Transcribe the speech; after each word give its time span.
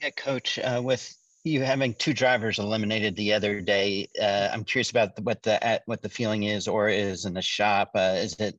Yeah, 0.00 0.10
coach, 0.10 0.58
uh, 0.58 0.80
with 0.82 1.14
you 1.44 1.62
having 1.62 1.94
two 1.94 2.14
drivers 2.14 2.58
eliminated 2.58 3.16
the 3.16 3.32
other 3.32 3.60
day, 3.60 4.08
uh, 4.20 4.48
I'm 4.52 4.64
curious 4.64 4.90
about 4.90 5.18
what 5.22 5.42
the 5.42 5.64
at, 5.64 5.82
what 5.86 6.02
the 6.02 6.08
feeling 6.08 6.44
is 6.44 6.68
or 6.68 6.88
is 6.88 7.24
in 7.24 7.34
the 7.34 7.42
shop. 7.42 7.90
Uh, 7.94 8.14
is 8.16 8.34
it? 8.38 8.58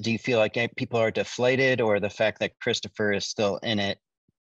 Do 0.00 0.10
you 0.10 0.18
feel 0.18 0.38
like 0.38 0.56
eh, 0.56 0.66
people 0.76 0.98
are 0.98 1.10
deflated, 1.10 1.80
or 1.80 2.00
the 2.00 2.10
fact 2.10 2.40
that 2.40 2.58
Christopher 2.60 3.12
is 3.12 3.24
still 3.24 3.58
in 3.62 3.78
it 3.78 3.98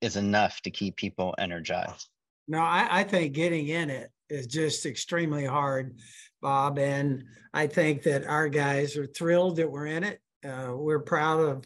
is 0.01 0.15
enough 0.15 0.59
to 0.61 0.71
keep 0.71 0.95
people 0.95 1.35
energized? 1.37 2.09
No, 2.47 2.59
I, 2.59 2.87
I 2.89 3.03
think 3.03 3.33
getting 3.33 3.67
in 3.67 3.89
it 3.89 4.09
is 4.29 4.47
just 4.47 4.85
extremely 4.85 5.45
hard, 5.45 5.99
Bob. 6.41 6.79
And 6.79 7.23
I 7.53 7.67
think 7.67 8.03
that 8.03 8.25
our 8.25 8.49
guys 8.49 8.97
are 8.97 9.05
thrilled 9.05 9.57
that 9.57 9.71
we're 9.71 9.85
in 9.85 10.03
it. 10.03 10.19
Uh, 10.43 10.73
we're 10.75 10.99
proud 10.99 11.39
of 11.41 11.65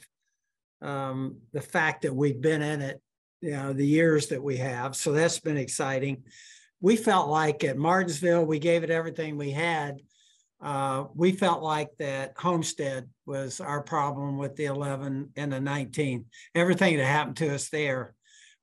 um, 0.82 1.38
the 1.54 1.62
fact 1.62 2.02
that 2.02 2.14
we've 2.14 2.42
been 2.42 2.62
in 2.62 2.82
it, 2.82 3.02
you 3.44 3.52
know, 3.52 3.74
the 3.74 3.86
years 3.86 4.28
that 4.28 4.42
we 4.42 4.58
have. 4.58 4.96
So 4.96 5.12
that's 5.12 5.40
been 5.40 5.58
exciting. 5.58 6.24
We 6.82 6.96
felt 6.96 7.30
like 7.30 7.64
at 7.64 7.78
Martinsville, 7.78 8.46
we 8.46 8.60
gave 8.60 8.84
it 8.84 8.90
everything 8.90 9.38
we 9.38 9.52
had. 9.52 10.02
Uh, 10.62 11.06
we 11.14 11.34
felt 11.34 11.62
like 11.62 11.90
that 12.00 12.34
Homestead 12.38 13.10
was 13.26 13.60
our 13.60 13.82
problem 13.82 14.38
with 14.38 14.56
the 14.56 14.66
11 14.66 15.32
and 15.36 15.52
the 15.52 15.60
19. 15.60 16.26
Everything 16.56 16.98
that 16.98 17.06
happened 17.06 17.38
to 17.38 17.54
us 17.54 17.70
there 17.70 18.16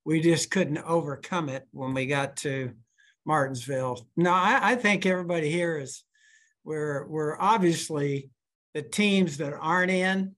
we 0.04 0.20
just 0.20 0.50
couldn't 0.50 0.78
overcome 0.78 1.48
it 1.48 1.66
when 1.72 1.94
we 1.94 2.06
got 2.06 2.36
to 2.38 2.72
Martinsville. 3.24 4.06
No, 4.16 4.32
I, 4.32 4.72
I 4.72 4.74
think 4.76 5.06
everybody 5.06 5.50
here 5.50 5.78
is 5.78 6.04
we're 6.64 7.06
we're 7.06 7.38
obviously 7.38 8.30
the 8.74 8.82
teams 8.82 9.38
that 9.38 9.52
aren't 9.52 9.90
in 9.90 10.34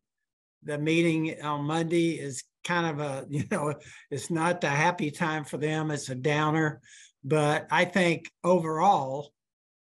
the 0.63 0.79
meeting 0.79 1.43
on 1.43 1.65
Monday 1.65 2.19
is 2.19 2.45
kind 2.65 2.87
of 2.87 3.01
a 3.01 3.27
you 3.31 3.45
know 3.51 3.75
it's 4.11 4.31
not 4.31 4.61
the 4.61 4.69
happy 4.69 5.11
time 5.11 5.45
for 5.45 5.57
them. 5.57 5.91
It's 5.91 6.09
a 6.09 6.15
downer, 6.15 6.81
but 7.25 7.67
I 7.71 7.85
think 7.85 8.31
overall 8.45 9.33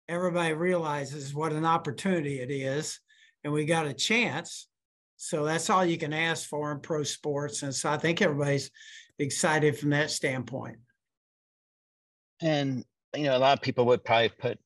everybody 0.08 0.54
realizes 0.54 1.34
what 1.34 1.52
an 1.52 1.64
opportunity 1.64 2.40
it 2.40 2.50
is, 2.50 3.00
and 3.44 3.52
we 3.52 3.64
got 3.64 3.86
a 3.86 3.94
chance. 3.94 4.68
So 5.16 5.44
that's 5.44 5.70
all 5.70 5.84
you 5.84 5.98
can 5.98 6.12
ask 6.12 6.48
for 6.48 6.72
in 6.72 6.80
pro 6.80 7.04
sports. 7.04 7.62
And 7.62 7.72
so 7.72 7.88
I 7.88 7.96
think 7.96 8.20
everybody's 8.20 8.72
excited 9.20 9.78
from 9.78 9.90
that 9.90 10.10
standpoint. 10.10 10.78
And 12.40 12.84
you 13.14 13.24
know, 13.24 13.36
a 13.36 13.38
lot 13.38 13.56
of 13.56 13.62
people 13.62 13.86
would 13.86 14.04
probably 14.04 14.30
put 14.30 14.58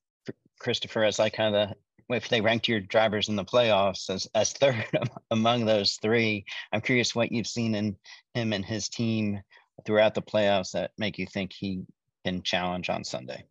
Christopher 0.59 1.05
as 1.05 1.19
like 1.19 1.35
kind 1.35 1.55
of 1.55 1.69
the 1.69 1.75
if 2.09 2.29
they 2.29 2.41
ranked 2.41 2.69
your 2.69 2.81
drivers 2.81 3.29
in 3.29 3.37
the 3.37 3.45
playoffs 3.45 4.11
as 4.11 4.27
as 4.35 4.53
third 4.53 4.87
among 5.31 5.65
those 5.65 5.99
three. 6.03 6.45
I'm 6.73 6.81
curious 6.81 7.15
what 7.15 7.33
you've 7.33 7.47
seen 7.47 7.75
in 7.75 7.97
him 8.35 8.53
and 8.53 8.65
his 8.65 8.89
team 8.89 9.41
throughout 9.85 10.15
the 10.15 10.23
playoffs 10.23 10.73
that 10.73 10.93
make 10.99 11.19
you 11.19 11.27
think 11.27 11.53
he 11.53 11.83
can 12.25 12.43
challenge 12.43 12.89
on 12.91 13.05
Sunday. 13.05 13.45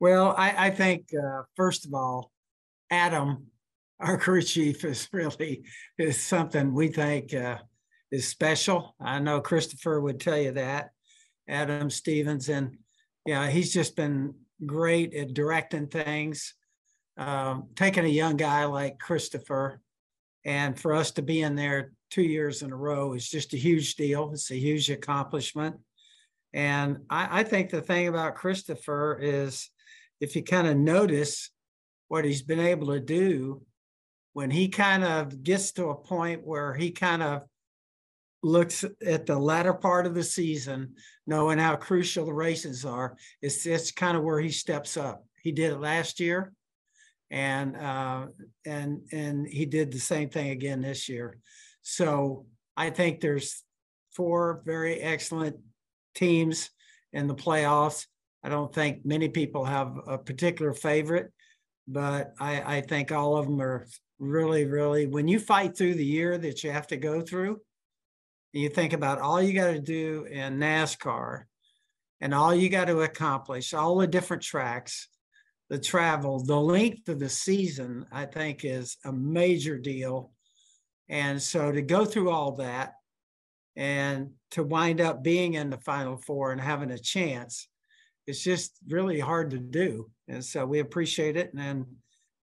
Well, 0.00 0.34
I, 0.36 0.68
I 0.68 0.70
think 0.70 1.08
uh, 1.12 1.42
first 1.56 1.86
of 1.86 1.94
all, 1.94 2.30
Adam, 2.90 3.46
our 4.00 4.16
crew 4.16 4.42
chief, 4.42 4.84
is 4.84 5.08
really 5.12 5.64
is 5.98 6.20
something 6.20 6.72
we 6.72 6.88
think 6.88 7.34
uh, 7.34 7.58
is 8.12 8.28
special. 8.28 8.94
I 9.00 9.18
know 9.18 9.40
Christopher 9.40 10.00
would 10.00 10.20
tell 10.20 10.38
you 10.38 10.52
that. 10.52 10.90
Adam 11.48 11.88
Stevens, 11.88 12.48
and 12.48 12.76
yeah, 13.24 13.48
he's 13.48 13.72
just 13.72 13.96
been 13.96 14.34
great 14.66 15.14
at 15.14 15.34
directing 15.34 15.86
things. 15.86 16.54
Um, 17.18 17.68
taking 17.74 18.04
a 18.04 18.08
young 18.08 18.36
guy 18.36 18.64
like 18.64 18.98
Christopher, 18.98 19.80
and 20.44 20.78
for 20.78 20.94
us 20.94 21.10
to 21.12 21.22
be 21.22 21.42
in 21.42 21.56
there 21.56 21.92
two 22.10 22.22
years 22.22 22.62
in 22.62 22.72
a 22.72 22.76
row 22.76 23.12
is 23.14 23.28
just 23.28 23.52
a 23.54 23.58
huge 23.58 23.96
deal. 23.96 24.30
It's 24.32 24.50
a 24.50 24.56
huge 24.56 24.88
accomplishment. 24.88 25.76
And 26.52 26.98
I, 27.10 27.40
I 27.40 27.42
think 27.42 27.70
the 27.70 27.82
thing 27.82 28.08
about 28.08 28.36
Christopher 28.36 29.18
is 29.20 29.68
if 30.20 30.34
you 30.36 30.42
kind 30.42 30.66
of 30.66 30.76
notice 30.76 31.50
what 32.06 32.24
he's 32.24 32.42
been 32.42 32.60
able 32.60 32.88
to 32.88 33.00
do 33.00 33.62
when 34.32 34.50
he 34.50 34.68
kind 34.68 35.04
of 35.04 35.42
gets 35.42 35.72
to 35.72 35.88
a 35.88 35.94
point 35.96 36.46
where 36.46 36.72
he 36.72 36.90
kind 36.90 37.22
of 37.22 37.42
looks 38.42 38.84
at 39.04 39.26
the 39.26 39.36
latter 39.36 39.74
part 39.74 40.06
of 40.06 40.14
the 40.14 40.22
season, 40.22 40.94
knowing 41.26 41.58
how 41.58 41.74
crucial 41.74 42.24
the 42.24 42.32
races 42.32 42.84
are, 42.84 43.16
it's 43.42 43.66
it's 43.66 43.90
kind 43.90 44.16
of 44.16 44.22
where 44.22 44.40
he 44.40 44.50
steps 44.50 44.96
up. 44.96 45.24
He 45.42 45.50
did 45.50 45.72
it 45.72 45.80
last 45.80 46.20
year, 46.20 46.52
and 47.30 47.76
uh, 47.76 48.26
and 48.64 49.02
and 49.12 49.46
he 49.46 49.66
did 49.66 49.92
the 49.92 49.98
same 49.98 50.30
thing 50.30 50.50
again 50.50 50.80
this 50.80 51.08
year. 51.08 51.38
So 51.82 52.46
I 52.76 52.90
think 52.90 53.20
there's 53.20 53.62
four 54.14 54.62
very 54.64 55.00
excellent 55.00 55.56
teams 56.14 56.70
in 57.12 57.26
the 57.26 57.34
playoffs. 57.34 58.06
I 58.42 58.48
don't 58.48 58.74
think 58.74 59.04
many 59.04 59.28
people 59.28 59.64
have 59.64 59.96
a 60.06 60.18
particular 60.18 60.72
favorite, 60.72 61.32
but 61.86 62.32
I, 62.38 62.76
I 62.76 62.80
think 62.82 63.12
all 63.12 63.36
of 63.36 63.46
them 63.46 63.60
are 63.60 63.86
really, 64.18 64.64
really. 64.64 65.06
When 65.06 65.28
you 65.28 65.38
fight 65.38 65.76
through 65.76 65.94
the 65.94 66.04
year 66.04 66.38
that 66.38 66.62
you 66.62 66.70
have 66.70 66.86
to 66.88 66.96
go 66.96 67.20
through, 67.20 67.60
you 68.52 68.68
think 68.68 68.92
about 68.92 69.20
all 69.20 69.42
you 69.42 69.52
got 69.52 69.72
to 69.72 69.80
do 69.80 70.26
in 70.30 70.58
NASCAR 70.58 71.44
and 72.20 72.34
all 72.34 72.54
you 72.54 72.68
got 72.68 72.86
to 72.86 73.02
accomplish, 73.02 73.74
all 73.74 73.98
the 73.98 74.06
different 74.06 74.42
tracks, 74.42 75.08
the 75.68 75.78
travel, 75.78 76.42
the 76.42 76.58
length 76.58 77.08
of 77.08 77.18
the 77.18 77.28
season, 77.28 78.06
I 78.10 78.24
think 78.24 78.64
is 78.64 78.96
a 79.04 79.12
major 79.12 79.78
deal. 79.78 80.32
And 81.08 81.40
so 81.40 81.72
to 81.72 81.82
go 81.82 82.04
through 82.04 82.30
all 82.30 82.52
that 82.56 82.94
and 83.76 84.30
to 84.52 84.62
wind 84.62 85.00
up 85.00 85.22
being 85.22 85.54
in 85.54 85.70
the 85.70 85.78
final 85.78 86.16
four 86.16 86.52
and 86.52 86.60
having 86.60 86.90
a 86.90 86.98
chance, 86.98 87.68
it's 88.26 88.42
just 88.42 88.78
really 88.88 89.20
hard 89.20 89.50
to 89.50 89.58
do. 89.58 90.10
And 90.26 90.44
so 90.44 90.66
we 90.66 90.80
appreciate 90.80 91.36
it. 91.36 91.52
And 91.52 91.60
then, 91.60 91.86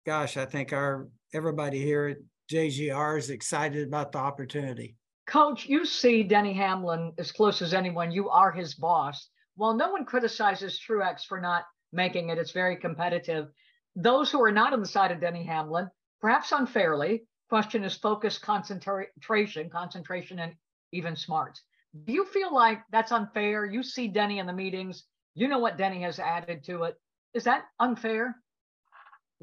gosh, 0.07 0.37
I 0.37 0.45
think 0.45 0.73
our 0.73 1.09
everybody 1.35 1.79
here 1.79 2.09
at 2.09 2.19
JGR 2.51 3.19
is 3.19 3.31
excited 3.31 3.87
about 3.87 4.13
the 4.13 4.19
opportunity. 4.19 4.97
Coach, 5.27 5.67
you 5.67 5.85
see 5.85 6.23
Denny 6.23 6.55
Hamlin 6.55 7.13
as 7.19 7.33
close 7.33 7.61
as 7.61 7.75
anyone. 7.75 8.11
You 8.11 8.31
are 8.31 8.51
his 8.51 8.75
boss. 8.75 9.29
While 9.57 9.75
no 9.75 9.91
one 9.91 10.07
criticizes 10.07 10.81
Truex 10.81 11.25
for 11.27 11.39
not 11.41 11.65
making 11.93 12.31
it, 12.31 12.39
it's 12.39 12.53
very 12.53 12.77
competitive. 12.77 13.49
Those 13.97 14.31
who 14.31 14.43
are 14.43 14.53
not 14.53 14.73
on 14.73 14.81
the 14.81 14.87
side 14.87 15.11
of 15.11 15.21
Denny 15.21 15.45
Hamlin, 15.45 15.91
perhaps 16.21 16.53
unfairly, 16.53 17.25
question 17.49 17.83
his 17.83 17.97
focus, 17.97 18.39
concentration, 18.39 19.71
concentration, 19.71 20.39
and 20.39 20.55
even 20.93 21.17
smarts. 21.17 21.63
Do 22.05 22.13
you 22.13 22.25
feel 22.27 22.55
like 22.55 22.81
that's 22.91 23.13
unfair? 23.13 23.65
You 23.65 23.83
see 23.83 24.09
Denny 24.09 24.39
in 24.39 24.47
the 24.47 24.53
meetings. 24.53 25.05
You 25.35 25.49
know 25.49 25.59
what 25.59 25.79
Denny 25.79 26.03
has 26.03 26.19
added 26.19 26.65
to 26.65 26.85
it. 26.85 26.97
Is 27.35 27.45
that 27.45 27.65
unfair? 27.81 28.37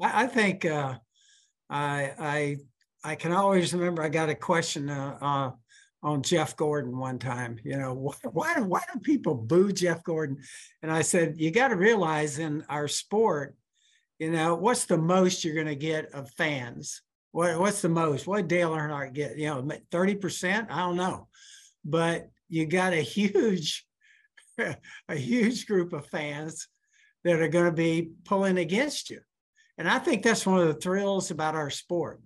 I 0.00 0.26
think 0.26 0.64
uh, 0.64 0.94
I 1.70 2.12
I 2.18 2.56
I 3.02 3.14
can 3.14 3.32
always 3.32 3.72
remember 3.72 4.02
I 4.02 4.08
got 4.08 4.28
a 4.28 4.34
question 4.34 4.90
uh, 4.90 5.18
uh, 5.20 5.50
on 6.02 6.22
Jeff 6.22 6.56
Gordon 6.56 6.96
one 6.96 7.18
time. 7.18 7.58
You 7.64 7.76
know, 7.76 7.94
why, 7.94 8.14
why, 8.32 8.60
why 8.60 8.82
do 8.92 9.00
people 9.00 9.34
boo 9.34 9.72
Jeff 9.72 10.04
Gordon? 10.04 10.38
And 10.82 10.90
I 10.90 11.02
said, 11.02 11.34
you 11.38 11.50
got 11.50 11.68
to 11.68 11.76
realize 11.76 12.38
in 12.38 12.64
our 12.68 12.88
sport, 12.88 13.56
you 14.18 14.30
know, 14.30 14.54
what's 14.54 14.84
the 14.84 14.98
most 14.98 15.44
you're 15.44 15.54
going 15.54 15.66
to 15.66 15.74
get 15.74 16.12
of 16.14 16.30
fans? 16.30 17.02
What, 17.32 17.58
what's 17.58 17.82
the 17.82 17.88
most? 17.88 18.26
What 18.26 18.48
Dale 18.48 18.70
Earnhardt 18.70 19.12
get? 19.12 19.36
You 19.36 19.46
know, 19.46 19.68
30%? 19.90 20.70
I 20.70 20.78
don't 20.78 20.96
know. 20.96 21.28
But 21.84 22.28
you 22.48 22.66
got 22.66 22.92
a 22.92 23.02
huge, 23.02 23.86
a 24.58 25.14
huge 25.14 25.66
group 25.66 25.92
of 25.92 26.06
fans 26.06 26.68
that 27.24 27.40
are 27.40 27.48
going 27.48 27.66
to 27.66 27.72
be 27.72 28.10
pulling 28.24 28.58
against 28.58 29.10
you. 29.10 29.20
And 29.78 29.88
I 29.88 29.98
think 29.98 30.22
that's 30.22 30.46
one 30.46 30.60
of 30.60 30.68
the 30.68 30.80
thrills 30.80 31.30
about 31.30 31.54
our 31.54 31.70
sport. 31.70 32.22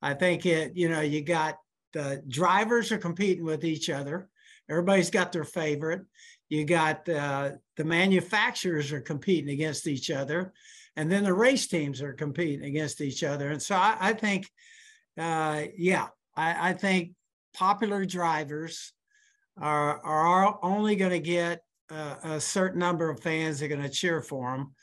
I 0.00 0.14
think 0.14 0.46
it, 0.46 0.76
you 0.76 0.88
know, 0.88 1.00
you 1.00 1.22
got 1.22 1.56
the 1.92 2.22
drivers 2.28 2.92
are 2.92 2.98
competing 2.98 3.44
with 3.44 3.64
each 3.64 3.90
other. 3.90 4.28
Everybody's 4.68 5.10
got 5.10 5.32
their 5.32 5.44
favorite. 5.44 6.02
You 6.48 6.64
got 6.64 7.08
uh, 7.08 7.52
the 7.76 7.84
manufacturers 7.84 8.92
are 8.92 9.00
competing 9.00 9.50
against 9.50 9.86
each 9.86 10.10
other, 10.10 10.52
and 10.96 11.10
then 11.10 11.24
the 11.24 11.34
race 11.34 11.66
teams 11.66 12.02
are 12.02 12.12
competing 12.12 12.64
against 12.64 13.00
each 13.00 13.22
other. 13.22 13.50
And 13.50 13.62
so 13.62 13.76
I, 13.76 13.96
I 14.00 14.12
think, 14.12 14.48
uh, 15.18 15.62
yeah, 15.76 16.08
I, 16.36 16.70
I, 16.70 16.72
think 16.72 17.12
popular 17.54 18.04
drivers 18.04 18.92
are 19.56 20.00
are 20.00 20.58
only 20.62 20.96
going 20.96 21.12
to 21.12 21.20
get 21.20 21.62
a, 21.90 22.16
a 22.24 22.40
certain 22.40 22.80
number 22.80 23.10
of 23.10 23.20
fans 23.20 23.60
that 23.60 23.66
are 23.66 23.68
going 23.68 23.82
to 23.82 23.88
cheer 23.88 24.22
for 24.22 24.50
them 24.52 24.74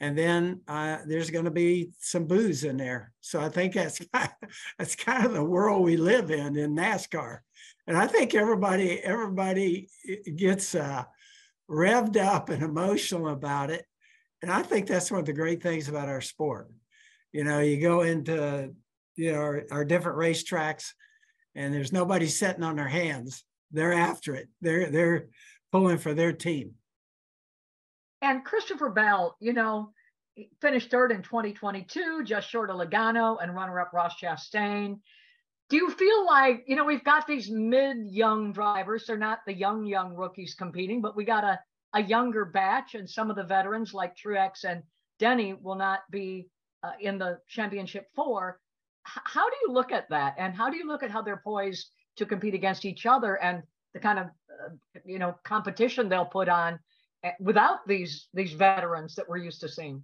and 0.00 0.18
then 0.18 0.60
uh, 0.68 0.98
there's 1.06 1.30
going 1.30 1.44
to 1.44 1.50
be 1.50 1.90
some 2.00 2.26
boos 2.26 2.64
in 2.64 2.76
there. 2.76 3.12
So 3.20 3.40
I 3.40 3.48
think 3.48 3.74
that's 3.74 4.00
kind 4.12 4.30
of, 4.42 4.48
that's 4.78 4.96
kind 4.96 5.24
of 5.24 5.32
the 5.32 5.44
world 5.44 5.84
we 5.84 5.96
live 5.96 6.30
in 6.30 6.56
in 6.56 6.74
NASCAR, 6.74 7.38
and 7.86 7.96
I 7.96 8.06
think 8.06 8.34
everybody 8.34 9.00
everybody 9.00 9.88
gets 10.36 10.74
uh, 10.74 11.04
revved 11.70 12.16
up 12.16 12.48
and 12.48 12.62
emotional 12.62 13.28
about 13.28 13.70
it, 13.70 13.84
and 14.42 14.50
I 14.50 14.62
think 14.62 14.86
that's 14.86 15.10
one 15.10 15.20
of 15.20 15.26
the 15.26 15.32
great 15.32 15.62
things 15.62 15.88
about 15.88 16.08
our 16.08 16.20
sport. 16.20 16.70
You 17.32 17.44
know, 17.44 17.60
you 17.60 17.80
go 17.80 18.02
into 18.02 18.74
you 19.16 19.32
know 19.32 19.38
our, 19.38 19.64
our 19.70 19.84
different 19.84 20.18
racetracks, 20.18 20.90
and 21.54 21.72
there's 21.72 21.92
nobody 21.92 22.26
sitting 22.26 22.62
on 22.62 22.76
their 22.76 22.88
hands. 22.88 23.44
They're 23.70 23.92
after 23.92 24.34
it. 24.34 24.48
They're 24.60 24.90
they're 24.90 25.26
pulling 25.72 25.98
for 25.98 26.14
their 26.14 26.32
team. 26.32 26.74
And 28.24 28.42
Christopher 28.42 28.88
Bell, 28.88 29.36
you 29.38 29.52
know, 29.52 29.92
finished 30.62 30.90
third 30.90 31.12
in 31.12 31.20
2022, 31.20 32.24
just 32.24 32.48
short 32.48 32.70
of 32.70 32.76
Logano 32.76 33.36
and 33.42 33.54
runner-up 33.54 33.92
Ross 33.92 34.14
Chastain. 34.18 34.98
Do 35.68 35.76
you 35.76 35.90
feel 35.90 36.24
like, 36.24 36.64
you 36.66 36.74
know, 36.74 36.86
we've 36.86 37.04
got 37.04 37.26
these 37.26 37.50
mid-young 37.50 38.54
drivers. 38.54 39.04
They're 39.06 39.18
not 39.18 39.40
the 39.46 39.52
young, 39.52 39.84
young 39.84 40.14
rookies 40.14 40.54
competing, 40.54 41.02
but 41.02 41.14
we 41.14 41.26
got 41.26 41.44
a, 41.44 41.60
a 41.92 42.02
younger 42.02 42.46
batch 42.46 42.94
and 42.94 43.08
some 43.08 43.28
of 43.28 43.36
the 43.36 43.44
veterans 43.44 43.92
like 43.92 44.16
Truex 44.16 44.64
and 44.64 44.82
Denny 45.18 45.52
will 45.52 45.76
not 45.76 46.00
be 46.10 46.48
uh, 46.82 46.92
in 47.00 47.18
the 47.18 47.40
championship 47.46 48.08
four. 48.14 48.58
H- 49.06 49.22
how 49.24 49.50
do 49.50 49.56
you 49.66 49.72
look 49.74 49.92
at 49.92 50.08
that? 50.08 50.34
And 50.38 50.54
how 50.54 50.70
do 50.70 50.78
you 50.78 50.86
look 50.86 51.02
at 51.02 51.10
how 51.10 51.20
they're 51.20 51.42
poised 51.44 51.90
to 52.16 52.24
compete 52.24 52.54
against 52.54 52.86
each 52.86 53.04
other 53.04 53.36
and 53.36 53.62
the 53.92 54.00
kind 54.00 54.18
of, 54.18 54.26
uh, 54.26 55.00
you 55.04 55.18
know, 55.18 55.34
competition 55.44 56.08
they'll 56.08 56.24
put 56.24 56.48
on 56.48 56.78
without 57.40 57.86
these, 57.86 58.28
these 58.34 58.52
veterans 58.52 59.14
that 59.14 59.28
we're 59.28 59.38
used 59.38 59.60
to 59.60 59.68
seeing? 59.68 60.02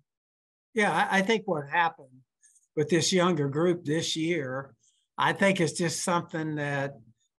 Yeah, 0.74 1.08
I, 1.10 1.22
think 1.22 1.48
what 1.48 1.68
happened 1.68 2.08
with 2.76 2.88
this 2.88 3.12
younger 3.12 3.48
group 3.48 3.84
this 3.84 4.16
year, 4.16 4.74
I 5.18 5.32
think 5.32 5.60
it's 5.60 5.72
just 5.72 6.02
something 6.04 6.56
that 6.56 6.94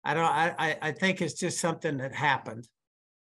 I 0.05 0.15
don't. 0.15 0.25
I 0.25 0.79
I 0.81 0.93
think 0.93 1.21
it's 1.21 1.35
just 1.35 1.61
something 1.61 1.99
that 1.99 2.15
happened, 2.15 2.67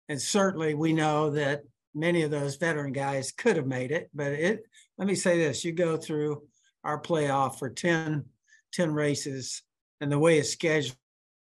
and 0.08 0.20
certainly 0.20 0.74
we 0.74 0.92
know 0.92 1.30
that 1.30 1.62
many 1.94 2.22
of 2.22 2.30
those 2.30 2.56
veteran 2.56 2.92
guys 2.92 3.32
could 3.32 3.56
have 3.56 3.66
made 3.66 3.90
it. 3.90 4.10
But 4.14 4.32
it. 4.32 4.62
Let 4.96 5.06
me 5.06 5.14
say 5.14 5.38
this: 5.38 5.64
you 5.64 5.72
go 5.72 5.96
through 5.96 6.42
our 6.82 7.00
playoff 7.00 7.58
for 7.58 7.68
10, 7.68 8.24
10 8.72 8.92
races, 8.92 9.62
and 10.00 10.10
the 10.10 10.18
way 10.18 10.38
it's 10.38 10.50
scheduled, 10.50 10.96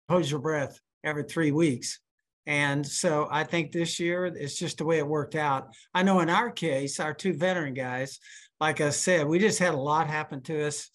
hold 0.09 0.29
your 0.29 0.39
breath 0.39 0.77
every 1.03 1.23
three 1.23 1.51
weeks. 1.51 1.99
And 2.47 2.85
so 2.85 3.27
I 3.29 3.43
think 3.43 3.71
this 3.71 3.99
year 3.99 4.25
it's 4.25 4.57
just 4.57 4.79
the 4.79 4.85
way 4.85 4.97
it 4.97 5.07
worked 5.07 5.35
out. 5.35 5.69
I 5.93 6.03
know 6.03 6.19
in 6.21 6.29
our 6.29 6.49
case, 6.49 6.99
our 6.99 7.13
two 7.13 7.33
veteran 7.33 7.73
guys, 7.73 8.19
like 8.59 8.81
I 8.81 8.89
said, 8.89 9.27
we 9.27 9.39
just 9.39 9.59
had 9.59 9.73
a 9.73 9.77
lot 9.77 10.07
happen 10.07 10.41
to 10.43 10.67
us, 10.67 10.89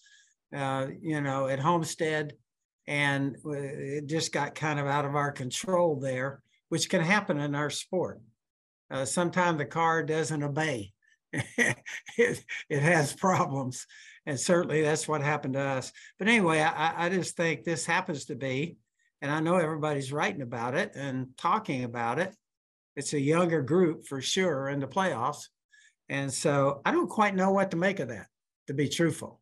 uh, 0.55 0.87
you 1.01 1.21
know, 1.21 1.47
at 1.47 1.59
Homestead, 1.59 2.33
and 2.87 3.35
it 3.45 4.07
just 4.07 4.31
got 4.31 4.55
kind 4.55 4.79
of 4.79 4.87
out 4.87 5.05
of 5.05 5.15
our 5.15 5.31
control 5.31 5.99
there, 5.99 6.41
which 6.69 6.89
can 6.89 7.01
happen 7.01 7.39
in 7.39 7.55
our 7.55 7.69
sport. 7.69 8.21
Uh, 8.89 9.03
Sometimes 9.03 9.57
the 9.57 9.65
car 9.65 10.03
doesn't 10.03 10.43
obey; 10.43 10.93
it, 11.33 12.45
it 12.69 12.81
has 12.81 13.13
problems, 13.13 13.85
and 14.25 14.39
certainly 14.39 14.81
that's 14.81 15.07
what 15.07 15.21
happened 15.21 15.55
to 15.55 15.61
us. 15.61 15.91
But 16.17 16.29
anyway, 16.29 16.61
I, 16.61 17.05
I 17.05 17.09
just 17.09 17.35
think 17.35 17.63
this 17.63 17.85
happens 17.85 18.25
to 18.25 18.35
be, 18.35 18.77
and 19.21 19.31
I 19.31 19.39
know 19.39 19.57
everybody's 19.57 20.11
writing 20.11 20.41
about 20.41 20.75
it 20.75 20.91
and 20.95 21.27
talking 21.37 21.83
about 21.83 22.19
it. 22.19 22.35
It's 22.95 23.13
a 23.13 23.19
younger 23.19 23.61
group 23.61 24.05
for 24.07 24.21
sure 24.21 24.69
in 24.69 24.79
the 24.79 24.87
playoffs 24.87 25.43
and 26.09 26.33
so 26.33 26.81
I 26.85 26.91
don't 26.91 27.09
quite 27.09 27.35
know 27.35 27.51
what 27.51 27.71
to 27.71 27.77
make 27.77 27.99
of 27.99 28.09
that, 28.09 28.27
to 28.67 28.73
be 28.73 28.87
truthful. 28.87 29.41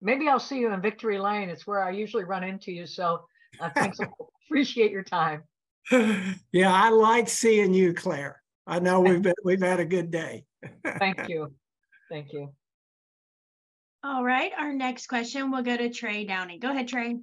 Maybe 0.00 0.28
I'll 0.28 0.38
see 0.38 0.58
you 0.58 0.72
in 0.72 0.80
Victory 0.80 1.18
Lane. 1.18 1.48
It's 1.48 1.66
where 1.66 1.82
I 1.82 1.90
usually 1.90 2.24
run 2.24 2.44
into 2.44 2.70
you. 2.70 2.86
So 2.86 3.24
uh, 3.60 3.70
thanks. 3.74 3.98
appreciate 4.46 4.90
your 4.90 5.02
time. 5.02 5.42
yeah, 5.90 6.72
I 6.72 6.90
like 6.90 7.28
seeing 7.28 7.74
you, 7.74 7.94
Claire. 7.94 8.42
I 8.66 8.78
know 8.78 9.00
we've 9.00 9.22
been, 9.22 9.34
we've 9.44 9.62
had 9.62 9.80
a 9.80 9.84
good 9.84 10.10
day. 10.10 10.44
Thank 10.98 11.28
you. 11.28 11.52
Thank 12.10 12.32
you. 12.32 12.52
All 14.04 14.22
right, 14.22 14.52
our 14.58 14.72
next 14.72 15.06
question 15.06 15.50
will 15.50 15.62
go 15.62 15.76
to 15.76 15.90
Trey 15.90 16.24
Downey. 16.24 16.58
Go 16.58 16.70
ahead, 16.70 16.88
Trey. 16.88 17.16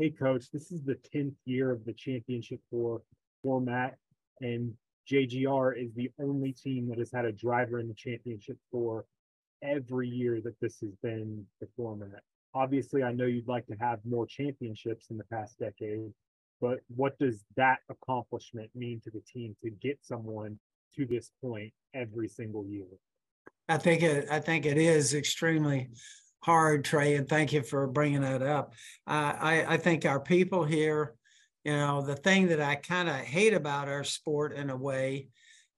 Hey, 0.00 0.10
coach, 0.10 0.52
this 0.52 0.70
is 0.70 0.84
the 0.84 0.96
10th 1.12 1.34
year 1.44 1.72
of 1.72 1.84
the 1.84 1.92
championship 1.92 2.60
four 2.70 3.02
format, 3.42 3.96
and 4.40 4.72
JGR 5.10 5.76
is 5.76 5.92
the 5.92 6.08
only 6.20 6.52
team 6.52 6.88
that 6.88 6.98
has 6.98 7.10
had 7.12 7.24
a 7.24 7.32
driver 7.32 7.80
in 7.80 7.88
the 7.88 7.94
championship 7.94 8.58
for 8.70 9.06
every 9.60 10.08
year 10.08 10.40
that 10.40 10.54
this 10.60 10.78
has 10.82 10.94
been 11.02 11.44
the 11.60 11.66
format. 11.76 12.22
Obviously, 12.54 13.02
I 13.02 13.10
know 13.10 13.24
you'd 13.24 13.48
like 13.48 13.66
to 13.66 13.74
have 13.80 13.98
more 14.08 14.24
championships 14.24 15.06
in 15.10 15.18
the 15.18 15.24
past 15.24 15.58
decade, 15.58 16.12
but 16.60 16.78
what 16.94 17.18
does 17.18 17.44
that 17.56 17.78
accomplishment 17.90 18.70
mean 18.76 19.00
to 19.02 19.10
the 19.10 19.22
team 19.22 19.56
to 19.64 19.70
get 19.70 19.98
someone 20.02 20.60
to 20.94 21.06
this 21.06 21.32
point 21.42 21.72
every 21.92 22.28
single 22.28 22.64
year? 22.64 22.86
I 23.68 23.78
think 23.78 24.04
it. 24.04 24.28
I 24.30 24.38
think 24.38 24.64
it 24.64 24.78
is 24.78 25.12
extremely 25.12 25.88
hard, 26.40 26.84
Trey, 26.84 27.16
and 27.16 27.28
thank 27.28 27.52
you 27.52 27.62
for 27.62 27.86
bringing 27.86 28.22
that 28.22 28.42
up. 28.42 28.74
Uh, 29.06 29.34
I 29.38 29.74
I 29.74 29.76
think 29.76 30.04
our 30.04 30.20
people 30.20 30.64
here 30.64 31.14
you 31.68 31.76
know, 31.76 32.00
the 32.00 32.16
thing 32.16 32.48
that 32.48 32.62
I 32.62 32.76
kind 32.76 33.10
of 33.10 33.16
hate 33.16 33.52
about 33.52 33.88
our 33.88 34.02
sport 34.02 34.54
in 34.54 34.70
a 34.70 34.76
way, 34.76 35.28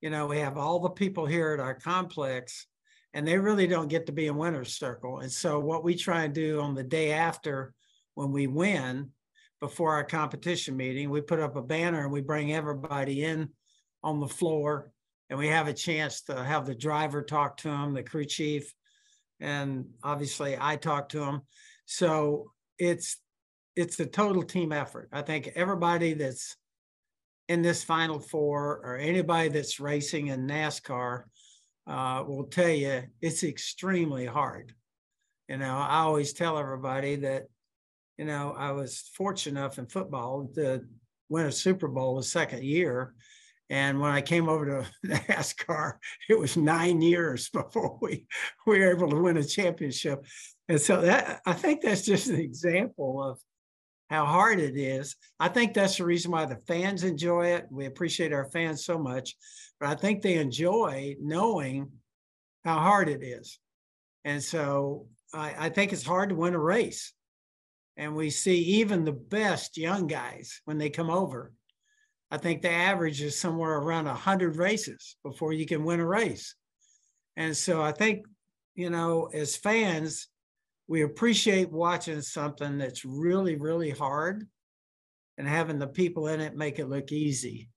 you 0.01 0.09
know, 0.09 0.27
we 0.27 0.39
have 0.39 0.57
all 0.57 0.79
the 0.79 0.91
people 0.91 1.27
here 1.27 1.53
at 1.53 1.59
our 1.59 1.75
complex 1.75 2.69
and 3.13 3.27
they 3.27 3.39
really 3.39 3.67
don't 3.67 3.89
get 3.89 4.07
to 4.07 4.13
be 4.13 4.29
in 4.29 4.37
winner's 4.37 4.77
circle. 4.77 5.19
And 5.19 5.33
so 5.33 5.59
what 5.59 5.83
we 5.83 5.97
try 5.97 6.23
and 6.23 6.33
do 6.33 6.61
on 6.61 6.77
the 6.77 6.85
day 6.85 7.11
after 7.11 7.75
when 8.15 8.31
we 8.31 8.47
win, 8.47 9.11
before 9.59 9.93
our 9.93 10.05
competition 10.05 10.77
meeting, 10.77 11.11
we 11.11 11.21
put 11.21 11.41
up 11.41 11.57
a 11.57 11.63
banner 11.63 12.05
and 12.05 12.13
we 12.13 12.21
bring 12.21 12.53
everybody 12.53 13.25
in 13.25 13.49
on 14.05 14.21
the 14.21 14.29
floor 14.29 14.93
and 15.29 15.39
we 15.39 15.49
have 15.49 15.67
a 15.67 15.75
chance 15.75 16.23
to 16.23 16.45
have 16.45 16.67
the 16.67 16.75
driver 16.75 17.21
talk 17.21 17.57
to 17.57 17.69
them, 17.69 17.95
the 17.95 18.03
crew 18.05 18.25
chief, 18.25 18.73
and 19.41 19.87
obviously 20.03 20.57
I 20.61 20.77
talk 20.77 21.09
to 21.11 21.21
them. 21.21 21.43
So 21.87 22.53
it's 22.79 23.17
it's 23.77 24.01
a 24.01 24.07
total 24.07 24.43
team 24.43 24.73
effort. 24.73 25.09
I 25.13 25.23
think 25.23 25.53
everybody 25.55 26.15
that's 26.15 26.57
in 27.49 27.63
this 27.63 27.83
Final 27.83 28.21
Four 28.21 28.81
or 28.85 28.97
anybody 28.97 29.49
that's 29.49 29.81
racing 29.81 30.29
in 30.29 30.47
NASCAR 30.47 31.25
uh, 31.87 32.23
will 32.27 32.45
tell 32.45 32.69
you 32.69 33.03
it's 33.21 33.43
extremely 33.43 34.27
hard. 34.27 34.75
You 35.49 35.57
know, 35.57 35.77
I 35.77 36.01
always 36.01 36.33
tell 36.33 36.59
everybody 36.59 37.17
that, 37.17 37.47
you 38.19 38.25
know, 38.25 38.55
I 38.57 38.71
was 38.71 39.11
fortunate 39.15 39.59
enough 39.59 39.79
in 39.79 39.87
football 39.87 40.49
to 40.55 40.83
win 41.29 41.47
a 41.47 41.53
Super 41.53 41.89
Bowl 41.89 42.17
the 42.17 42.23
second 42.23 42.63
year. 42.63 43.15
And 43.71 44.01
when 44.01 44.11
I 44.11 44.21
came 44.21 44.49
over 44.49 44.67
to 44.83 44.91
NASCAR, 45.07 45.95
it 46.29 46.39
was 46.39 46.57
nine 46.57 47.01
years 47.01 47.49
before 47.53 47.99
we, 48.03 48.27
we 48.67 48.81
were 48.81 48.91
able 48.91 49.09
to 49.09 49.23
win 49.23 49.37
a 49.37 49.45
championship. 49.45 50.27
And 50.69 50.81
so 50.81 51.01
that 51.03 51.41
I 51.47 51.53
think 51.53 51.81
that's 51.81 52.03
just 52.03 52.29
an 52.29 52.41
example 52.41 53.23
of 53.23 53.41
how 54.11 54.27
hard 54.27 54.59
it 54.59 54.77
is. 54.77 55.15
I 55.39 55.49
think 55.49 55.73
that's 55.73 55.99
the 55.99 56.05
reason 56.05 56.33
why 56.33 56.45
the 56.45 56.59
fans 56.67 57.05
enjoy 57.05 57.47
it. 57.55 57.67
We 57.71 57.87
appreciate 57.87 58.33
our 58.33 58.51
fans 58.51 58.85
so 58.85 58.99
much, 58.99 59.37
but 59.79 59.89
I 59.89 59.95
think 59.95 60.21
they 60.21 60.35
enjoy 60.35 61.17
knowing 61.21 61.93
how 62.65 62.79
hard 62.79 63.09
it 63.09 63.23
is. 63.23 63.61
And 64.25 64.43
so 64.43 65.07
I, 65.33 65.55
I 65.59 65.69
think 65.69 65.93
it's 65.93 66.05
hard 66.05 66.31
to 66.31 66.35
win 66.35 66.55
a 66.55 66.59
race. 66.59 67.13
And 67.97 68.17
we 68.17 68.31
see 68.31 68.59
even 68.59 69.05
the 69.05 69.13
best 69.13 69.77
young 69.77 70.09
guys 70.09 70.61
when 70.65 70.79
they 70.79 70.91
come 70.91 71.11
over. 71.11 71.53
I 72.31 72.39
think 72.39 72.63
the 72.63 72.71
average 72.71 73.23
is 73.23 73.39
somewhere 73.39 73.79
around 73.79 74.05
100 74.05 74.57
races 74.57 75.17
before 75.25 75.53
you 75.53 75.67
can 75.67 75.85
win 75.85 76.01
a 76.01 76.07
race. 76.07 76.55
And 77.37 77.57
so 77.57 77.83
I 77.83 77.93
think, 77.93 78.25
you 78.75 78.91
know, 78.91 79.29
as 79.35 79.57
fans, 79.57 80.29
we 80.87 81.03
appreciate 81.03 81.71
watching 81.71 82.21
something 82.23 82.79
that's 82.79 83.05
really, 83.05 83.57
really 83.57 83.91
hard 83.91 84.47
and 85.39 85.49
having 85.49 85.79
the 85.79 85.87
people 85.87 86.29
in 86.29 86.41
it 86.41 86.57
make 86.57 86.79
it 86.79 86.89
look 86.89 87.13
easy. 87.13 87.69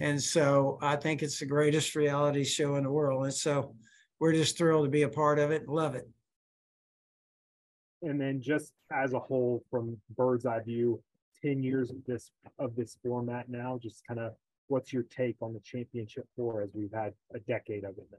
And 0.00 0.20
so 0.20 0.78
I 0.80 0.96
think 0.96 1.22
it's 1.22 1.38
the 1.38 1.46
greatest 1.46 1.94
reality 1.94 2.44
show 2.44 2.76
in 2.76 2.84
the 2.84 2.90
world. 2.90 3.24
And 3.24 3.34
so 3.34 3.74
we're 4.18 4.32
just 4.32 4.58
thrilled 4.58 4.86
to 4.86 4.90
be 4.90 5.02
a 5.02 5.08
part 5.08 5.38
of 5.38 5.50
it. 5.50 5.68
Love 5.68 5.94
it. 5.94 6.08
And 8.02 8.20
then 8.20 8.40
just 8.42 8.72
as 8.92 9.12
a 9.12 9.18
whole, 9.18 9.62
from 9.70 9.96
bird's 10.16 10.46
eye 10.46 10.60
view, 10.60 11.00
10 11.42 11.62
years 11.62 11.90
of 11.90 11.96
this 12.06 12.30
of 12.58 12.74
this 12.76 12.96
format 13.02 13.48
now, 13.48 13.78
just 13.82 14.06
kind 14.06 14.20
of 14.20 14.32
what's 14.68 14.92
your 14.92 15.02
take 15.02 15.36
on 15.40 15.52
the 15.52 15.60
championship 15.60 16.26
four 16.36 16.62
as 16.62 16.70
we've 16.74 16.92
had 16.92 17.12
a 17.34 17.40
decade 17.40 17.84
of 17.84 17.96
it 17.98 18.06
now? 18.10 18.18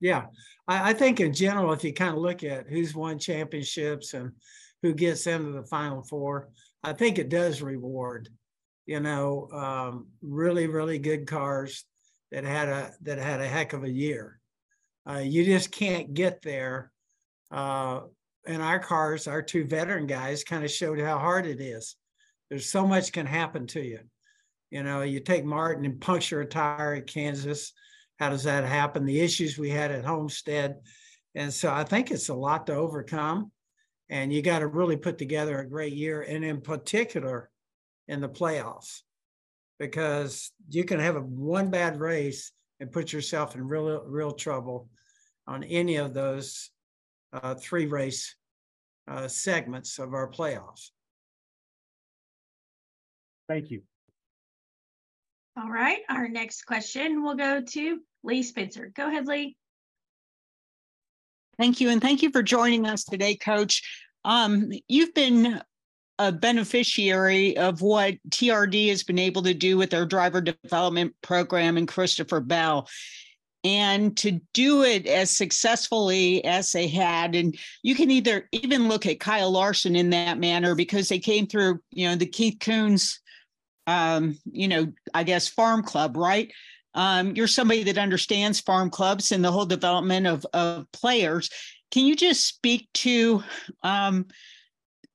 Yeah, 0.00 0.26
I, 0.66 0.90
I 0.90 0.92
think 0.92 1.20
in 1.20 1.32
general, 1.32 1.72
if 1.72 1.84
you 1.84 1.92
kind 1.92 2.14
of 2.14 2.22
look 2.22 2.42
at 2.42 2.68
who's 2.68 2.94
won 2.94 3.18
championships 3.18 4.14
and 4.14 4.32
who 4.82 4.94
gets 4.94 5.26
into 5.26 5.52
the 5.52 5.66
final 5.66 6.02
four, 6.02 6.48
I 6.82 6.94
think 6.94 7.18
it 7.18 7.28
does 7.28 7.60
reward, 7.60 8.28
you 8.86 9.00
know, 9.00 9.48
um, 9.52 10.06
really, 10.22 10.66
really 10.66 10.98
good 10.98 11.26
cars 11.26 11.84
that 12.32 12.44
had 12.44 12.68
a 12.68 12.92
that 13.02 13.18
had 13.18 13.40
a 13.40 13.48
heck 13.48 13.72
of 13.72 13.84
a 13.84 13.90
year. 13.90 14.40
Uh, 15.08 15.18
you 15.18 15.44
just 15.44 15.70
can't 15.70 16.14
get 16.14 16.40
there. 16.42 16.92
Uh, 17.50 18.02
and 18.46 18.62
our 18.62 18.78
cars, 18.78 19.26
our 19.26 19.42
two 19.42 19.64
veteran 19.64 20.06
guys, 20.06 20.44
kind 20.44 20.64
of 20.64 20.70
showed 20.70 20.98
how 20.98 21.18
hard 21.18 21.46
it 21.46 21.60
is. 21.60 21.96
There's 22.50 22.68
so 22.68 22.86
much 22.86 23.12
can 23.12 23.26
happen 23.26 23.66
to 23.68 23.80
you. 23.80 24.00
You 24.70 24.82
know, 24.82 25.02
you 25.02 25.20
take 25.20 25.44
Martin 25.44 25.84
and 25.84 26.00
puncture 26.00 26.42
a 26.42 26.46
tire 26.46 26.94
at 26.94 27.06
Kansas 27.06 27.72
how 28.20 28.28
does 28.28 28.44
that 28.44 28.64
happen? 28.64 29.06
The 29.06 29.20
issues 29.20 29.56
we 29.56 29.70
had 29.70 29.90
at 29.90 30.04
Homestead. 30.04 30.76
And 31.34 31.52
so 31.52 31.72
I 31.72 31.84
think 31.84 32.10
it's 32.10 32.28
a 32.28 32.34
lot 32.34 32.66
to 32.66 32.74
overcome. 32.74 33.50
And 34.10 34.30
you 34.30 34.42
got 34.42 34.58
to 34.58 34.66
really 34.66 34.98
put 34.98 35.16
together 35.16 35.58
a 35.58 35.68
great 35.68 35.94
year, 35.94 36.20
and 36.20 36.44
in 36.44 36.60
particular, 36.60 37.48
in 38.08 38.20
the 38.20 38.28
playoffs. 38.28 39.00
because 39.78 40.52
you 40.68 40.84
can 40.84 41.00
have 41.00 41.16
a 41.16 41.20
one 41.20 41.70
bad 41.70 41.98
race 41.98 42.52
and 42.78 42.92
put 42.92 43.12
yourself 43.12 43.54
in 43.54 43.66
real 43.66 44.02
real 44.04 44.32
trouble 44.32 44.88
on 45.46 45.64
any 45.64 45.96
of 45.96 46.12
those 46.12 46.70
uh, 47.32 47.54
three 47.54 47.86
race 47.86 48.36
uh, 49.08 49.26
segments 49.26 49.98
of 49.98 50.12
our 50.12 50.30
playoffs. 50.30 50.90
Thank 53.50 53.72
you. 53.72 53.82
All 55.60 55.68
right, 55.68 55.98
our 56.08 56.28
next 56.28 56.62
question 56.66 57.24
will 57.24 57.34
go 57.34 57.60
to 57.60 57.98
Lee 58.22 58.44
Spencer. 58.44 58.92
Go 58.94 59.08
ahead, 59.08 59.26
Lee. 59.26 59.56
Thank 61.58 61.80
you, 61.80 61.90
and 61.90 62.00
thank 62.00 62.22
you 62.22 62.30
for 62.30 62.44
joining 62.44 62.86
us 62.86 63.02
today, 63.02 63.34
Coach. 63.34 63.82
Um, 64.24 64.70
you've 64.86 65.12
been 65.14 65.60
a 66.20 66.30
beneficiary 66.30 67.56
of 67.56 67.82
what 67.82 68.14
TRD 68.28 68.88
has 68.90 69.02
been 69.02 69.18
able 69.18 69.42
to 69.42 69.52
do 69.52 69.76
with 69.76 69.90
their 69.90 70.06
driver 70.06 70.40
development 70.40 71.16
program 71.20 71.76
and 71.76 71.88
Christopher 71.88 72.38
Bell. 72.38 72.88
And 73.64 74.16
to 74.18 74.40
do 74.54 74.84
it 74.84 75.08
as 75.08 75.36
successfully 75.36 76.44
as 76.44 76.70
they 76.70 76.86
had, 76.86 77.34
and 77.34 77.58
you 77.82 77.96
can 77.96 78.12
either 78.12 78.48
even 78.52 78.88
look 78.88 79.06
at 79.06 79.18
Kyle 79.18 79.50
Larson 79.50 79.96
in 79.96 80.10
that 80.10 80.38
manner 80.38 80.76
because 80.76 81.08
they 81.08 81.18
came 81.18 81.48
through, 81.48 81.80
you 81.90 82.08
know, 82.08 82.14
the 82.14 82.26
Keith 82.26 82.58
Kunz, 82.60 83.18
um, 83.90 84.38
you 84.50 84.68
know, 84.68 84.92
I 85.14 85.24
guess 85.24 85.48
farm 85.48 85.82
club, 85.82 86.16
right? 86.16 86.52
Um, 86.94 87.34
you're 87.36 87.46
somebody 87.46 87.82
that 87.84 87.98
understands 87.98 88.60
farm 88.60 88.90
clubs 88.90 89.32
and 89.32 89.44
the 89.44 89.52
whole 89.52 89.66
development 89.66 90.26
of, 90.26 90.46
of 90.52 90.90
players. 90.92 91.50
Can 91.90 92.06
you 92.06 92.14
just 92.14 92.46
speak 92.46 92.88
to 92.94 93.42
um, 93.82 94.26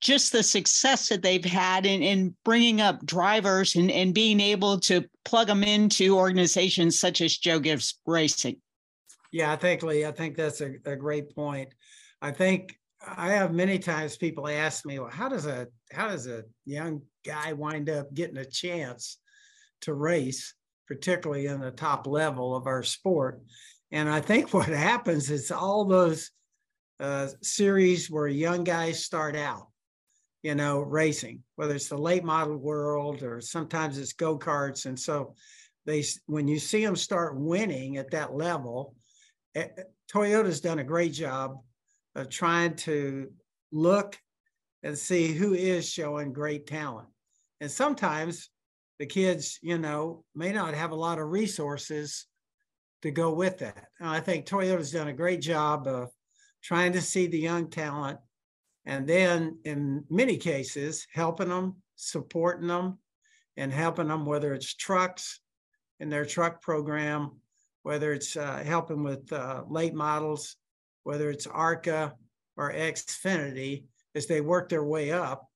just 0.02 0.32
the 0.32 0.44
success 0.44 1.10
that 1.10 1.22
they've 1.22 1.46
had 1.46 1.86
in, 1.86 2.04
in 2.04 2.36
bringing 2.44 2.82
up 2.82 3.06
drivers 3.06 3.76
and, 3.76 3.90
and 3.90 4.14
being 4.14 4.40
able 4.40 4.80
to 4.80 5.04
plug 5.24 5.48
them 5.48 5.64
into 5.64 6.16
organizations 6.18 7.00
such 7.00 7.22
as 7.22 7.38
Joe 7.38 7.60
Gibbs 7.60 8.00
Racing. 8.06 8.58
Yeah, 9.32 9.52
I 9.52 9.56
think 9.56 9.84
Lee, 9.84 10.06
I 10.06 10.12
think 10.12 10.38
that's 10.38 10.62
a, 10.62 10.76
a 10.86 10.96
great 10.96 11.34
point. 11.36 11.70
I 12.22 12.32
think 12.32 12.78
I 13.06 13.30
have 13.30 13.54
many 13.54 13.80
times 13.80 14.16
people 14.16 14.48
ask 14.48 14.86
me, 14.86 15.00
well, 15.00 15.10
how 15.10 15.30
does 15.30 15.46
a 15.46 15.68
how 15.92 16.08
does 16.08 16.28
a 16.28 16.44
young 16.66 17.02
guy 17.26 17.54
wind 17.54 17.90
up 17.90 18.14
getting 18.14 18.38
a 18.38 18.46
chance 18.46 19.18
to 19.82 19.94
race, 19.94 20.54
particularly 20.88 21.48
in 21.48 21.60
the 21.60 21.72
top 21.72 22.08
level 22.08 22.56
of 22.56 22.68
our 22.68 22.84
sport? 22.84 23.42
And 23.92 24.10
I 24.10 24.22
think 24.22 24.54
what 24.54 24.68
happens 24.68 25.30
is 25.30 25.52
all 25.52 25.86
those 25.86 26.32
uh, 27.00 27.28
series 27.42 28.10
where 28.10 28.28
young 28.28 28.64
guys 28.64 29.04
start 29.04 29.36
out 29.36 29.68
you 30.46 30.54
know, 30.54 30.80
racing, 30.80 31.42
whether 31.56 31.74
it's 31.74 31.90
the 31.90 31.98
late 31.98 32.24
model 32.24 32.56
world 32.56 33.24
or 33.24 33.42
sometimes 33.42 33.98
it's 33.98 34.14
go 34.14 34.38
karts. 34.38 34.86
And 34.86 34.98
so 34.98 35.34
they, 35.88 36.04
when 36.28 36.48
you 36.48 36.60
see 36.60 36.86
them 36.86 36.96
start 36.96 37.36
winning 37.36 37.98
at 37.98 38.12
that 38.12 38.36
level, 38.36 38.94
eh, 39.56 39.70
eh, 39.76 39.82
Toyota's 40.08 40.62
done 40.62 40.78
a 40.78 40.84
great 40.84 41.14
job 41.14 41.58
of 42.14 42.30
trying 42.30 42.76
to 42.76 43.32
look 43.72 44.20
and 44.86 44.96
see 44.96 45.34
who 45.34 45.56
is 45.56 45.90
showing 45.90 46.32
great 46.32 46.68
talent. 46.68 47.08
And 47.60 47.72
sometimes 47.72 48.52
the 49.00 49.08
kids, 49.08 49.58
you 49.64 49.80
know, 49.80 50.24
may 50.36 50.52
not 50.52 50.76
have 50.76 50.92
a 50.92 50.96
lot 50.96 51.18
of 51.18 51.32
resources 51.32 52.28
to 53.02 53.10
go 53.10 53.34
with 53.34 53.58
that. 53.58 53.88
And 54.00 54.08
I 54.08 54.20
think 54.20 54.46
Toyota's 54.46 54.92
done 54.92 55.08
a 55.08 55.14
great 55.14 55.42
job 55.42 55.88
of 55.88 56.12
trying 56.64 56.94
to 56.94 57.02
see 57.02 57.26
the 57.26 57.40
young 57.40 57.68
talent 57.70 58.20
and 58.86 59.08
then 59.08 59.58
in 59.66 60.04
many 60.12 60.38
cases 60.38 61.08
helping 61.12 61.50
them 61.50 61.76
supporting 61.96 62.68
them 62.68 63.00
and 63.58 63.74
helping 63.74 64.08
them 64.08 64.26
whether 64.26 64.54
it's 64.54 64.76
trucks 64.76 65.40
in 66.00 66.10
their 66.10 66.26
truck 66.26 66.62
program 66.62 67.32
whether 67.84 68.14
it's 68.14 68.36
uh, 68.36 68.64
helping 68.66 69.04
with 69.04 69.32
uh, 69.32 69.64
late 69.68 69.94
models 69.94 70.58
whether 71.04 71.30
it's 71.30 71.48
arca 71.48 72.14
or 72.58 72.74
xfinity 72.74 73.84
as 74.16 74.26
they 74.26 74.42
work 74.42 74.70
their 74.70 74.84
way 74.84 75.12
up. 75.12 75.48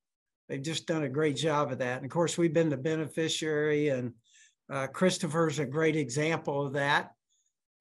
They've 0.48 0.62
just 0.62 0.86
done 0.86 1.04
a 1.04 1.10
great 1.10 1.36
job 1.36 1.72
of 1.72 1.80
that. 1.80 1.98
And 1.98 2.06
of 2.06 2.12
course 2.12 2.38
we've 2.38 2.54
been 2.54 2.70
the 2.70 2.78
beneficiary 2.78 3.90
and 3.90 4.14
uh, 4.72 4.88
christopher's 4.88 5.58
a 5.58 5.66
great 5.66 5.96
example 5.96 6.66
of 6.66 6.74
that. 6.74 7.12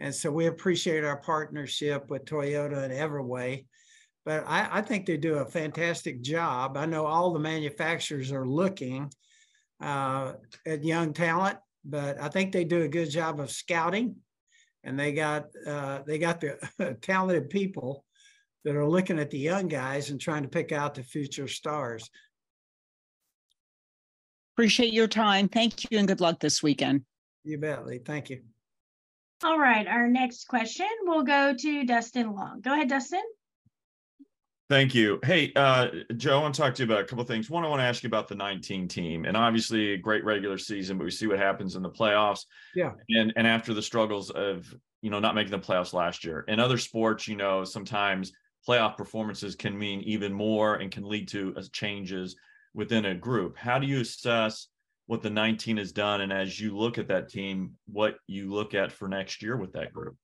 And 0.00 0.14
so 0.14 0.30
we 0.30 0.47
appreciate 0.47 1.04
our 1.04 1.16
partnership 1.16 2.08
with 2.08 2.25
toyota 2.25 2.85
and 2.85 2.92
everway. 2.92 3.66
But 4.25 4.44
I, 4.47 4.68
I, 4.78 4.82
think 4.82 5.06
they 5.06 5.16
do 5.16 5.37
a 5.37 5.47
fantastic 5.47 6.20
job. 6.20 6.76
I 6.76 6.87
know 6.87 7.06
all 7.06 7.32
the 7.32 7.38
manufacturers 7.38 8.30
are 8.30 8.47
looking 8.47 9.11
uh, 9.82 10.35
at 10.66 10.85
young 10.85 11.14
talent, 11.14 11.58
but 11.85 12.20
I 12.20 12.28
think 12.28 12.52
they 12.52 12.64
do 12.64 12.82
a 12.82 12.88
good 12.88 13.11
job 13.11 13.40
of 13.40 13.50
scouting, 13.50 14.16
and 14.85 15.00
they 15.00 15.12
got 15.12 15.47
uh, 15.66 16.00
they 16.06 16.18
got 16.18 16.40
the 16.40 16.99
talented 17.00 17.49
people 17.49 18.04
that 18.65 18.77
are 18.77 18.87
looking 18.87 19.19
at 19.19 19.31
the 19.31 19.38
young 19.38 19.69
guys 19.69 20.11
and 20.11 20.21
trying 20.21 20.43
to 20.43 20.49
pick 20.49 20.73
out 20.73 20.95
the 20.95 21.03
future 21.03 21.49
stars. 21.49 22.11
Appreciate 24.55 24.93
your 24.93 25.07
time. 25.07 25.49
Thank 25.49 25.91
you, 25.91 25.99
and 25.99 26.09
good 26.09 26.21
luck 26.21 26.41
this 26.41 26.62
weekend. 26.62 27.05
You 27.45 27.59
bet, 27.59 27.87
Lee. 27.87 28.00
Thank 28.05 28.31
you. 28.31 28.43
All 29.45 29.59
right, 29.59 29.87
our 29.87 30.09
next 30.09 30.49
question 30.49 30.88
will 31.05 31.23
go 31.23 31.55
to 31.57 31.85
Dustin 31.85 32.35
Long. 32.35 32.61
Go 32.61 32.73
ahead, 32.73 32.88
Dustin. 32.88 33.23
Thank 34.69 34.95
you. 34.95 35.19
Hey, 35.25 35.53
uh, 35.57 35.88
Joe, 36.17 36.41
I 36.41 36.43
want 36.43 36.55
to 36.55 36.61
talk 36.61 36.75
to 36.75 36.83
you 36.83 36.91
about 36.91 37.03
a 37.03 37.07
couple 37.07 37.23
of 37.23 37.29
things. 37.29 37.49
One, 37.49 37.65
I 37.65 37.69
want 37.69 37.81
to 37.81 37.85
ask 37.85 38.03
you 38.03 38.09
about 38.09 38.29
the 38.29 38.35
19 38.35 38.87
team, 38.87 39.25
and 39.25 39.35
obviously 39.35 39.93
a 39.93 39.97
great 39.97 40.25
regular 40.25 40.59
season, 40.59 40.99
but 40.99 41.05
we 41.05 41.11
see 41.11 41.27
what 41.27 41.38
happens 41.38 41.75
in 41.75 41.83
the 41.83 41.88
playoffs. 41.88 42.45
Yeah. 42.75 42.93
And 43.09 43.33
and 43.37 43.47
after 43.47 43.73
the 43.73 43.81
struggles 43.81 44.31
of 44.31 44.75
you 45.00 45.11
know 45.11 45.21
not 45.21 45.35
making 45.35 45.53
the 45.53 45.59
playoffs 45.59 45.95
last 45.95 46.25
year. 46.25 46.45
In 46.49 46.61
other 46.61 46.77
sports, 46.77 47.27
you 47.27 47.37
know, 47.37 47.65
sometimes 47.65 48.33
playoff 48.67 48.97
performances 48.97 49.55
can 49.55 49.79
mean 49.79 50.00
even 50.03 50.33
more 50.33 50.77
and 50.77 50.91
can 50.91 51.05
lead 51.05 51.29
to 51.29 51.55
uh, 51.57 51.62
changes 51.73 52.37
within 52.75 53.07
a 53.07 53.15
group. 53.15 53.57
How 53.57 53.79
do 53.79 53.87
you 53.87 54.00
assess 54.00 54.69
what 55.07 55.23
the 55.23 55.31
19 55.31 55.79
has 55.79 55.91
done, 55.91 56.21
and 56.21 56.33
as 56.33 56.61
you 56.61 56.77
look 56.77 56.99
at 56.99 57.09
that 57.09 57.31
team, 57.31 57.73
what 57.87 58.17
you 58.27 58.53
look 58.53 58.75
at 58.75 58.93
for 58.93 59.09
next 59.09 59.43
year 59.43 59.57
with 59.57 59.73
that 59.73 59.93
group? 59.93 60.17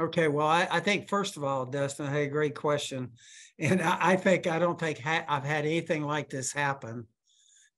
Okay, 0.00 0.26
well, 0.26 0.48
I, 0.48 0.66
I, 0.72 0.80
think 0.80 1.08
first 1.08 1.36
of 1.36 1.44
all, 1.44 1.64
Dustin, 1.64 2.08
hey, 2.08 2.26
great 2.26 2.56
question, 2.56 3.12
and 3.60 3.80
I, 3.80 3.96
I 4.00 4.16
think 4.16 4.46
I 4.48 4.58
don't 4.58 4.78
think 4.78 4.98
ha- 4.98 5.24
I've 5.28 5.44
had 5.44 5.64
anything 5.64 6.02
like 6.02 6.30
this 6.30 6.52
happen 6.52 7.06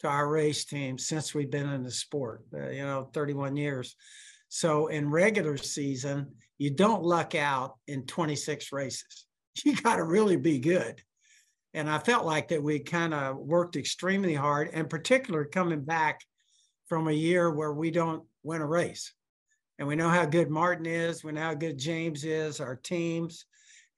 to 0.01 0.09
our 0.09 0.29
race 0.29 0.65
team 0.65 0.99
since 0.99 1.35
we've 1.35 1.51
been 1.51 1.69
in 1.69 1.83
the 1.83 1.91
sport. 1.91 2.43
Uh, 2.55 2.69
you 2.71 2.85
know, 2.85 3.11
31 3.13 3.57
years. 3.57 3.97
So 4.49 4.87
in 4.87 5.11
regular 5.11 5.57
season, 5.57 6.33
you 6.59 6.71
don't 6.71 7.03
luck 7.03 7.35
out 7.35 7.77
in 7.87 8.07
26 8.07 8.73
races. 8.73 9.27
You 9.65 9.77
got 9.77 9.97
to 9.97 10.05
really 10.05 10.37
be 10.37 10.59
good. 10.59 11.03
And 11.75 11.91
I 11.91 11.99
felt 11.99 12.25
like 12.25 12.49
that 12.49 12.63
we 12.63 12.79
kind 12.79 13.13
of 13.13 13.37
worked 13.37 13.77
extremely 13.77 14.35
hard, 14.35 14.71
and 14.73 14.89
particularly 14.89 15.49
coming 15.51 15.85
back 15.85 16.21
from 16.87 17.09
a 17.09 17.13
year 17.13 17.51
where 17.51 17.73
we 17.73 17.91
don't 17.91 18.23
win 18.43 18.63
a 18.63 18.67
race 18.67 19.13
and 19.79 19.87
we 19.87 19.97
know 19.97 20.09
how 20.09 20.25
good 20.25 20.51
Martin 20.51 20.87
is. 20.87 21.23
We 21.23 21.33
know 21.33 21.43
how 21.43 21.55
good 21.55 21.79
James 21.79 22.25
is, 22.25 22.61
our 22.61 22.77
teams. 22.77 23.45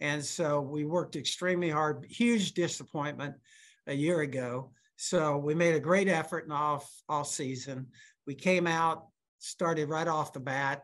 And 0.01 0.25
so 0.25 0.61
we 0.61 0.85
worked 0.85 1.17
extremely 1.17 1.71
hard, 1.71 2.07
huge 2.09 2.53
disappointment 2.53 3.35
a 3.87 3.95
year 3.95 4.21
ago. 4.21 4.73
So 4.97 5.37
we 5.37 5.55
made 5.55 5.75
a 5.75 5.81
great 5.81 6.09
effort 6.09 6.45
in 6.47 6.53
off 6.53 6.91
off 7.09 7.29
season. 7.29 7.87
We 8.27 8.35
came 8.35 8.67
out, 8.67 9.07
started 9.39 9.89
right 9.89 10.09
off 10.09 10.33
the 10.33 10.41
bat, 10.41 10.83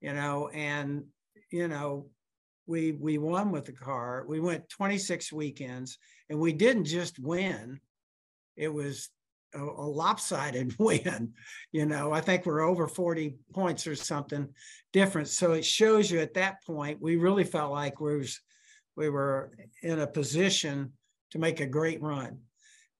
you 0.00 0.12
know, 0.12 0.48
and 0.48 1.04
you 1.50 1.68
know, 1.68 2.08
we 2.66 2.92
we 2.92 3.18
won 3.18 3.50
with 3.50 3.64
the 3.64 3.72
car. 3.72 4.24
We 4.28 4.40
went 4.40 4.68
26 4.68 5.32
weekends 5.32 5.98
and 6.28 6.38
we 6.38 6.52
didn't 6.52 6.84
just 6.84 7.18
win. 7.18 7.80
It 8.56 8.72
was 8.72 9.08
a, 9.54 9.62
a, 9.62 9.86
lopsided 9.86 10.76
win. 10.78 11.32
You 11.72 11.86
know, 11.86 12.12
I 12.12 12.20
think 12.20 12.44
we're 12.44 12.62
over 12.62 12.88
40 12.88 13.36
points 13.54 13.86
or 13.86 13.94
something 13.94 14.48
different. 14.92 15.28
So 15.28 15.52
it 15.52 15.64
shows 15.64 16.10
you 16.10 16.20
at 16.20 16.34
that 16.34 16.64
point, 16.64 17.00
we 17.00 17.16
really 17.16 17.44
felt 17.44 17.72
like 17.72 18.00
we 18.00 18.18
was 18.18 18.40
we 18.96 19.10
were 19.10 19.52
in 19.82 20.00
a 20.00 20.06
position 20.06 20.92
to 21.30 21.38
make 21.38 21.60
a 21.60 21.66
great 21.66 22.02
run. 22.02 22.38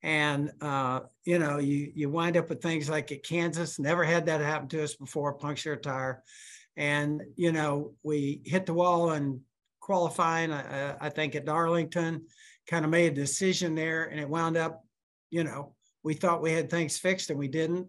And 0.02 0.52
uh, 0.60 1.00
you 1.24 1.38
know, 1.38 1.58
you 1.58 1.90
you 1.94 2.08
wind 2.10 2.36
up 2.36 2.48
with 2.48 2.62
things 2.62 2.88
like 2.88 3.10
at 3.10 3.24
Kansas, 3.24 3.78
never 3.78 4.04
had 4.04 4.26
that 4.26 4.40
happen 4.40 4.68
to 4.68 4.84
us 4.84 4.94
before, 4.94 5.32
puncture 5.32 5.72
a 5.72 5.76
tire. 5.76 6.22
And 6.76 7.22
you 7.34 7.50
know, 7.50 7.94
we 8.02 8.42
hit 8.44 8.66
the 8.66 8.74
wall 8.74 9.10
and 9.10 9.40
qualifying, 9.86 10.50
uh, 10.50 10.96
I 11.00 11.10
think 11.10 11.36
at 11.36 11.44
Darlington, 11.44 12.26
kind 12.68 12.84
of 12.84 12.90
made 12.90 13.12
a 13.12 13.14
decision 13.14 13.76
there, 13.76 14.06
and 14.06 14.18
it 14.18 14.28
wound 14.28 14.56
up, 14.56 14.84
you 15.30 15.44
know, 15.44 15.74
we 16.02 16.14
thought 16.14 16.42
we 16.42 16.52
had 16.52 16.68
things 16.68 16.98
fixed 16.98 17.30
and 17.30 17.38
we 17.38 17.46
didn't. 17.46 17.86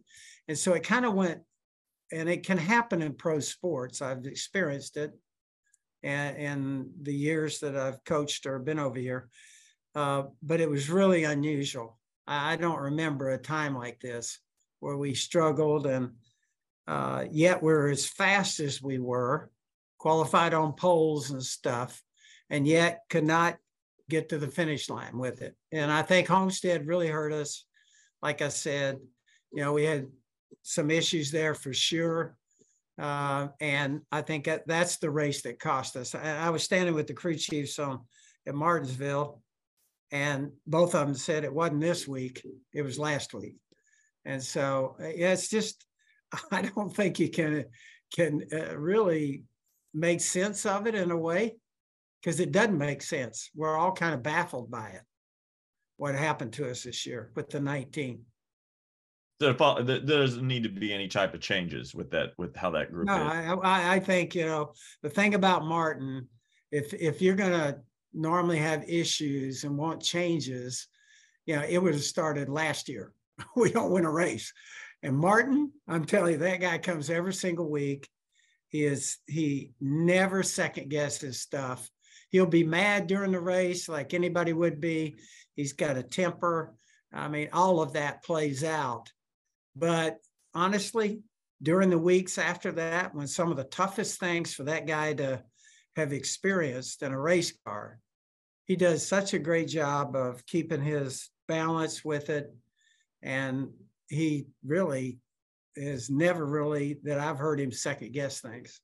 And 0.48 0.56
so 0.56 0.74
it 0.74 0.84
kind 0.84 1.08
of 1.08 1.16
went, 1.16 1.42
and 2.12 2.30
it 2.30 2.46
can 2.46 2.60
happen 2.60 3.02
in 3.02 3.14
pro 3.14 3.40
sports. 3.40 4.04
I've 4.04 4.26
experienced 4.26 4.96
it 4.96 5.12
and 6.04 6.38
in 6.38 6.92
the 7.02 7.16
years 7.16 7.60
that 7.62 7.76
I've 7.76 8.04
coached 8.06 8.46
or 8.46 8.60
been 8.60 8.78
over 8.78 9.00
here. 9.00 9.30
Uh, 9.96 10.26
but 10.44 10.62
it 10.62 10.70
was 10.70 10.92
really 10.92 11.24
unusual. 11.24 11.98
I, 12.28 12.54
I 12.54 12.56
don't 12.58 12.80
remember 12.80 13.32
a 13.32 13.40
time 13.40 13.76
like 13.76 14.00
this 14.00 14.40
where 14.82 14.98
we 14.98 15.16
struggled 15.16 15.88
and 15.88 16.12
uh, 16.88 17.26
yet 17.32 17.64
we're 17.64 17.90
as 17.90 18.06
fast 18.06 18.60
as 18.60 18.84
we 18.84 19.00
were, 19.00 19.50
qualified 19.98 20.54
on 20.54 20.74
poles 20.74 21.32
and 21.32 21.44
stuff, 21.44 22.02
and 22.50 22.68
yet 22.68 23.02
could 23.10 23.26
not 23.26 23.58
get 24.10 24.30
to 24.30 24.38
the 24.38 24.48
finish 24.48 24.90
line 24.90 25.18
with 25.18 25.42
it. 25.42 25.56
And 25.72 25.92
I 25.92 26.02
think 26.02 26.28
Homestead 26.28 26.88
really 26.88 27.08
hurt 27.08 27.34
us. 27.34 27.66
Like 28.22 28.42
I 28.42 28.48
said, 28.50 29.00
you 29.52 29.62
know, 29.62 29.74
we 29.74 29.84
had 29.84 30.08
some 30.64 30.92
issues 30.92 31.32
there 31.32 31.54
for 31.54 31.74
sure. 31.74 32.38
Uh, 33.00 33.50
and 33.60 34.02
I 34.12 34.22
think 34.22 34.46
that 34.46 34.68
that's 34.68 34.98
the 34.98 35.12
race 35.12 35.42
that 35.44 35.60
cost 35.60 35.96
us. 35.96 36.16
I, 36.16 36.48
I 36.48 36.50
was 36.50 36.64
standing 36.64 36.96
with 36.96 37.08
the 37.08 37.14
crew 37.14 37.36
chiefs 37.36 37.78
on 37.80 38.02
at 38.48 38.56
Martinsville, 38.56 39.42
and 40.12 40.52
both 40.66 40.96
of 40.96 41.06
them 41.06 41.16
said 41.16 41.44
it 41.44 41.54
wasn't 41.54 41.82
this 41.82 42.08
week; 42.08 42.44
it 42.74 42.82
was 42.82 42.98
last 42.98 43.36
week. 43.36 43.58
And 44.26 44.42
so, 44.42 44.96
uh, 45.00 45.10
yeah, 45.10 45.34
it's 45.34 45.48
just 45.48 45.86
I 46.52 46.64
don't 46.64 46.96
think 46.96 47.20
you 47.20 47.30
can 47.30 47.66
can 48.16 48.44
uh, 48.52 48.78
really 48.78 49.44
make 49.98 50.22
sense 50.22 50.66
of 50.66 50.88
it 50.88 50.96
in 50.96 51.12
a 51.12 51.18
way 51.18 51.56
because 52.22 52.40
it 52.40 52.52
doesn't 52.52 52.78
make 52.78 53.02
sense. 53.02 53.50
We're 53.56 53.78
all 53.78 53.92
kind 53.92 54.14
of 54.14 54.24
baffled 54.24 54.70
by 54.70 54.90
it. 54.90 55.02
What 55.98 56.16
happened 56.16 56.54
to 56.54 56.70
us 56.70 56.84
this 56.84 57.06
year 57.06 57.32
with 57.36 57.50
the 57.50 57.60
19? 57.60 58.24
there 59.40 59.54
doesn't 59.54 60.48
need 60.48 60.64
to 60.64 60.70
be 60.70 60.92
any 60.92 61.08
type 61.08 61.36
of 61.36 61.40
changes 61.40 61.94
with 61.94 62.10
that 62.10 62.34
with 62.40 62.56
how 62.56 62.72
that 62.72 62.92
group 62.92 63.06
no. 63.06 63.14
I, 63.64 63.96
I 63.96 64.00
think 64.00 64.34
you 64.34 64.48
know 64.48 64.74
the 65.04 65.12
thing 65.12 65.36
about 65.36 65.64
Martin, 65.64 66.28
if 66.72 66.92
if 66.94 67.22
you're 67.22 67.36
gonna 67.36 67.78
normally 68.14 68.58
have 68.58 68.90
issues 68.90 69.64
and 69.64 69.78
want 69.78 70.02
changes, 70.02 70.88
you 71.46 71.56
know, 71.56 71.64
it 71.64 71.78
would 71.78 71.94
have 71.94 72.04
started 72.04 72.50
last 72.50 72.90
year. 72.90 73.14
we 73.56 73.72
don't 73.72 73.92
win 73.92 74.06
a 74.06 74.12
race. 74.12 74.52
And 75.04 75.16
Martin, 75.16 75.72
I'm 75.88 76.06
telling 76.06 76.34
you, 76.34 76.38
that 76.40 76.62
guy 76.62 76.80
comes 76.80 77.10
every 77.12 77.34
single 77.34 77.70
week. 77.70 78.10
He 78.70 78.84
is 78.84 79.18
he 79.28 79.72
never 79.80 80.44
second 80.44 80.90
guesses 80.90 81.42
stuff. 81.42 81.90
He'll 82.30 82.46
be 82.46 82.64
mad 82.64 83.08
during 83.08 83.32
the 83.32 83.40
race, 83.40 83.88
like 83.88 84.14
anybody 84.14 84.54
would 84.54 84.82
be. 84.82 85.18
He's 85.56 85.74
got 85.74 85.98
a 85.98 86.04
temper. 86.04 86.74
I 87.14 87.30
mean, 87.30 87.50
all 87.54 87.82
of 87.82 87.94
that 87.94 88.24
plays 88.24 88.64
out. 88.64 89.12
But 89.76 90.18
honestly, 90.54 91.22
during 91.62 91.90
the 91.90 91.98
weeks 91.98 92.38
after 92.38 92.72
that, 92.74 93.16
when 93.16 93.28
some 93.28 93.50
of 93.50 93.58
the 93.58 93.64
toughest 93.64 94.20
things 94.20 94.54
for 94.54 94.64
that 94.64 94.86
guy 94.86 95.14
to 95.14 95.44
have 95.96 96.14
experienced 96.14 97.02
in 97.02 97.14
a 97.14 97.20
race 97.20 97.54
car, 97.66 98.00
he 98.66 98.76
does 98.76 99.08
such 99.08 99.34
a 99.34 99.40
great 99.40 99.70
job 99.70 100.16
of 100.16 100.46
keeping 100.46 100.82
his 100.82 101.30
balance 101.48 102.04
with 102.04 102.30
it. 102.30 102.54
And 103.24 103.70
he 104.10 104.48
really 104.66 105.20
is 105.78 106.10
never 106.10 106.46
really 106.46 106.98
that 107.04 107.20
I've 107.20 107.38
heard 107.38 107.60
him 107.60 107.72
second 107.72 108.12
guess 108.12 108.42
things. 108.42 108.82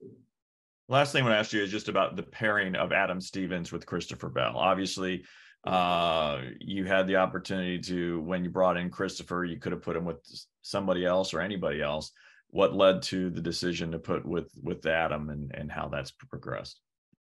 Last 0.90 1.12
thing 1.12 1.24
I 1.24 1.26
want 1.26 1.36
to 1.36 1.40
ask 1.40 1.54
you 1.54 1.64
is 1.64 1.72
just 1.72 1.90
about 1.90 2.16
the 2.16 2.24
pairing 2.24 2.76
of 2.76 2.92
Adam 2.92 3.20
Stevens 3.20 3.72
with 3.72 3.86
Christopher 3.86 4.30
Bell. 4.30 4.54
Obviously, 4.56 5.24
uh, 5.66 6.42
you 6.60 6.84
had 6.84 7.08
the 7.08 7.16
opportunity 7.16 7.80
to 7.80 8.20
when 8.22 8.44
you 8.44 8.50
brought 8.50 8.78
in 8.78 8.90
Christopher, 8.90 9.46
you 9.46 9.58
could 9.58 9.72
have 9.72 9.82
put 9.82 9.96
him 9.96 10.06
with 10.06 10.18
somebody 10.62 11.06
else 11.06 11.34
or 11.34 11.40
anybody 11.40 11.82
else. 11.82 12.12
What 12.50 12.76
led 12.76 13.02
to 13.04 13.30
the 13.30 13.42
decision 13.42 13.92
to 13.92 14.00
put 14.00 14.26
with 14.26 14.52
with 14.62 14.86
Adam 14.86 15.30
and 15.30 15.52
and 15.56 15.72
how 15.72 15.88
that's 15.88 16.12
progressed? 16.12 16.80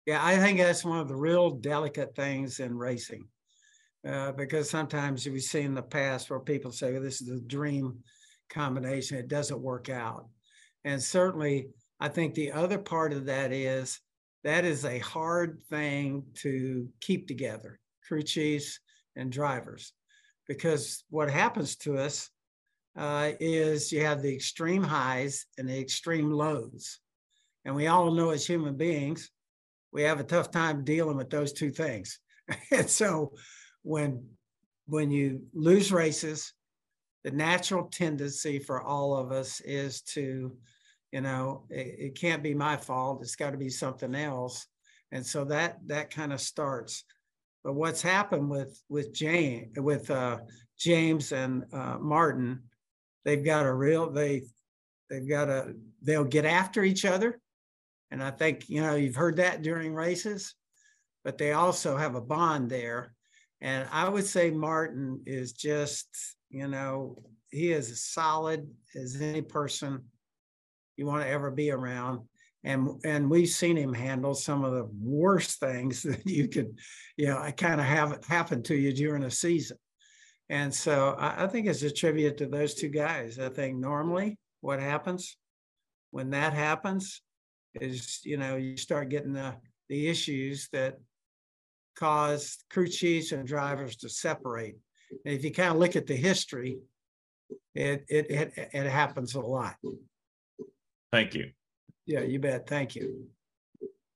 Yeah, 0.07 0.25
I 0.25 0.39
think 0.39 0.59
that's 0.59 0.85
one 0.85 0.99
of 0.99 1.09
the 1.09 1.15
real 1.15 1.51
delicate 1.51 2.17
things 2.17 2.59
in 2.59 2.77
racing, 2.77 3.29
uh, 4.09 4.33
because 4.33 4.69
sometimes 4.69 5.27
we've 5.27 5.43
seen 5.43 5.67
in 5.67 5.75
the 5.75 5.83
past 5.83 6.29
where 6.29 6.41
people 6.41 6.73
say 6.73 6.93
well, 6.93 7.03
this 7.03 7.21
is 7.21 7.29
a 7.29 7.41
dream 7.41 7.99
combination, 8.53 9.19
it 9.19 9.29
doesn't 9.29 9.61
work 9.61 9.89
out, 9.89 10.29
and 10.85 11.03
certainly 11.03 11.69
I 12.01 12.09
think 12.09 12.35
the 12.35 12.53
other 12.53 12.79
part 12.79 13.13
of 13.13 13.27
that 13.27 13.53
is 13.53 14.01
that 14.45 14.65
is 14.65 14.85
a 14.85 14.99
hard 14.99 15.61
thing 15.71 16.25
to 16.37 16.89
keep 17.01 17.29
together 17.29 17.79
crew 18.13 18.23
chiefs, 18.23 18.79
and 19.17 19.33
drivers. 19.33 19.93
Because 20.47 21.05
what 21.11 21.31
happens 21.31 21.77
to 21.77 21.97
us 21.97 22.29
uh, 22.97 23.33
is 23.41 23.93
you 23.93 24.05
have 24.05 24.21
the 24.21 24.35
extreme 24.35 24.83
highs 24.83 25.47
and 25.57 25.69
the 25.69 25.79
extreme 25.79 26.31
lows. 26.31 26.99
And 27.65 27.75
we 27.75 27.87
all 27.87 28.11
know 28.11 28.31
as 28.31 28.47
human 28.47 28.77
beings, 28.77 29.31
we 29.93 30.03
have 30.03 30.21
a 30.21 30.25
tough 30.25 30.51
time 30.51 30.85
dealing 30.85 31.17
with 31.17 31.31
those 31.31 31.53
two 31.53 31.71
things. 31.71 32.19
and 32.71 32.89
so 32.89 33.33
when 33.83 34.27
when 34.87 35.11
you 35.11 35.43
lose 35.55 35.93
races, 35.93 36.53
the 37.25 37.31
natural 37.31 37.85
tendency 37.85 38.59
for 38.59 38.83
all 38.83 39.17
of 39.17 39.31
us 39.31 39.61
is 39.61 40.03
to, 40.03 40.53
you 41.13 41.21
know, 41.21 41.65
it, 41.71 41.97
it 41.99 42.21
can't 42.21 42.43
be 42.43 42.55
my 42.55 42.77
fault. 42.77 43.23
It's 43.23 43.37
got 43.37 43.51
to 43.51 43.59
be 43.59 43.71
something 43.71 44.15
else. 44.15 44.67
And 45.13 45.25
so 45.25 45.45
that 45.45 45.79
that 45.87 46.11
kind 46.11 46.33
of 46.33 46.41
starts. 46.41 47.05
But 47.63 47.75
what's 47.75 48.03
happened 48.03 48.51
with 48.51 48.81
with 48.89 49.13
James 49.13 49.69
with 49.77 50.11
uh, 50.11 50.39
James 50.79 51.33
and 51.33 51.65
uh, 51.73 51.99
Martin, 52.01 52.63
they've 53.25 53.45
got 53.45 53.67
a 53.67 53.73
real 53.73 54.11
they 54.11 54.43
they've 55.09 55.29
got 55.29 55.49
a 55.49 55.75
they'll 56.01 56.25
get 56.25 56.45
after 56.45 56.83
each 56.83 57.05
other, 57.05 57.41
and 58.11 58.23
I 58.23 58.31
think 58.31 58.69
you 58.69 58.81
know 58.81 58.97
you've 58.97 59.15
heard 59.15 59.37
that 59.37 59.63
during 59.63 59.95
races, 59.95 60.55
but 61.23 61.39
they 61.39 61.53
also 61.53 61.97
have 61.97 62.17
a 62.17 62.21
bond 62.21 62.69
there, 62.69 63.15
and 63.61 63.87
I 63.93 64.09
would 64.09 64.27
say 64.27 64.51
Martin 64.51 65.23
is 65.27 65.53
just 65.53 66.09
you 66.53 66.69
know 66.69 67.21
he 67.51 67.73
is 67.73 67.91
as 67.91 68.05
solid 68.05 68.69
as 68.95 69.21
any 69.21 69.43
person 69.43 70.03
you 70.97 71.07
want 71.07 71.23
to 71.23 71.29
ever 71.29 71.51
be 71.51 71.71
around 71.71 72.21
and 72.65 72.89
and 73.05 73.29
we've 73.29 73.49
seen 73.49 73.77
him 73.77 73.93
handle 73.93 74.35
some 74.35 74.65
of 74.65 74.73
the 74.73 74.89
worst 75.01 75.59
things 75.59 76.03
that 76.03 76.27
you 76.27 76.49
could, 76.49 76.79
you 77.17 77.27
know, 77.27 77.39
I 77.39 77.51
kind 77.51 77.81
of 77.81 77.87
have 77.87 78.13
it 78.13 78.25
happen 78.25 78.63
to 78.65 78.75
you 78.75 78.93
during 78.93 79.25
a 79.25 79.31
season. 79.31 79.79
And 80.49 80.73
so 80.73 81.17
I, 81.19 81.45
I, 81.45 81.47
think 81.47 81.67
it's 81.67 81.83
a 81.83 81.91
tribute 81.91 82.37
to 82.39 82.47
those 82.47 82.75
two 82.75 82.89
guys. 82.89 83.39
I 83.39 83.49
think 83.49 83.77
normally 83.77 84.39
what 84.61 84.81
happens 84.81 85.37
when 86.11 86.31
that 86.31 86.53
happens 86.53 87.23
is, 87.75 88.21
you 88.23 88.37
know, 88.37 88.57
you 88.57 88.77
start 88.77 89.09
getting 89.09 89.33
the 89.33 89.55
the 89.89 90.09
issues 90.09 90.69
that 90.73 90.99
cause 91.97 92.59
crew 92.71 92.89
chiefs 92.89 93.33
and 93.33 93.47
drivers 93.47 93.97
to 93.97 94.09
separate. 94.09 94.77
And 95.25 95.35
if 95.35 95.45
you 95.45 95.53
kind 95.53 95.71
of 95.71 95.77
look 95.77 95.97
at 95.97 96.07
the 96.07 96.17
history, 96.17 96.79
it 97.75 98.05
it 98.09 98.31
it, 98.31 98.53
it 98.73 98.87
happens 98.87 99.35
a 99.35 99.41
lot. 99.41 99.77
Thank 101.13 101.35
you. 101.35 101.51
Yeah, 102.07 102.21
you 102.21 102.39
bet. 102.39 102.67
Thank 102.67 102.97
you. 102.97 103.27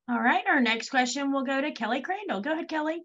All 0.09 0.19
right, 0.19 0.43
our 0.47 0.61
next 0.61 0.89
question 0.89 1.31
will 1.31 1.43
go 1.43 1.59
to 1.59 1.71
Kelly 1.71 2.01
Crandall. 2.01 2.41
Go 2.41 2.53
ahead, 2.53 2.69
Kelly. 2.69 3.03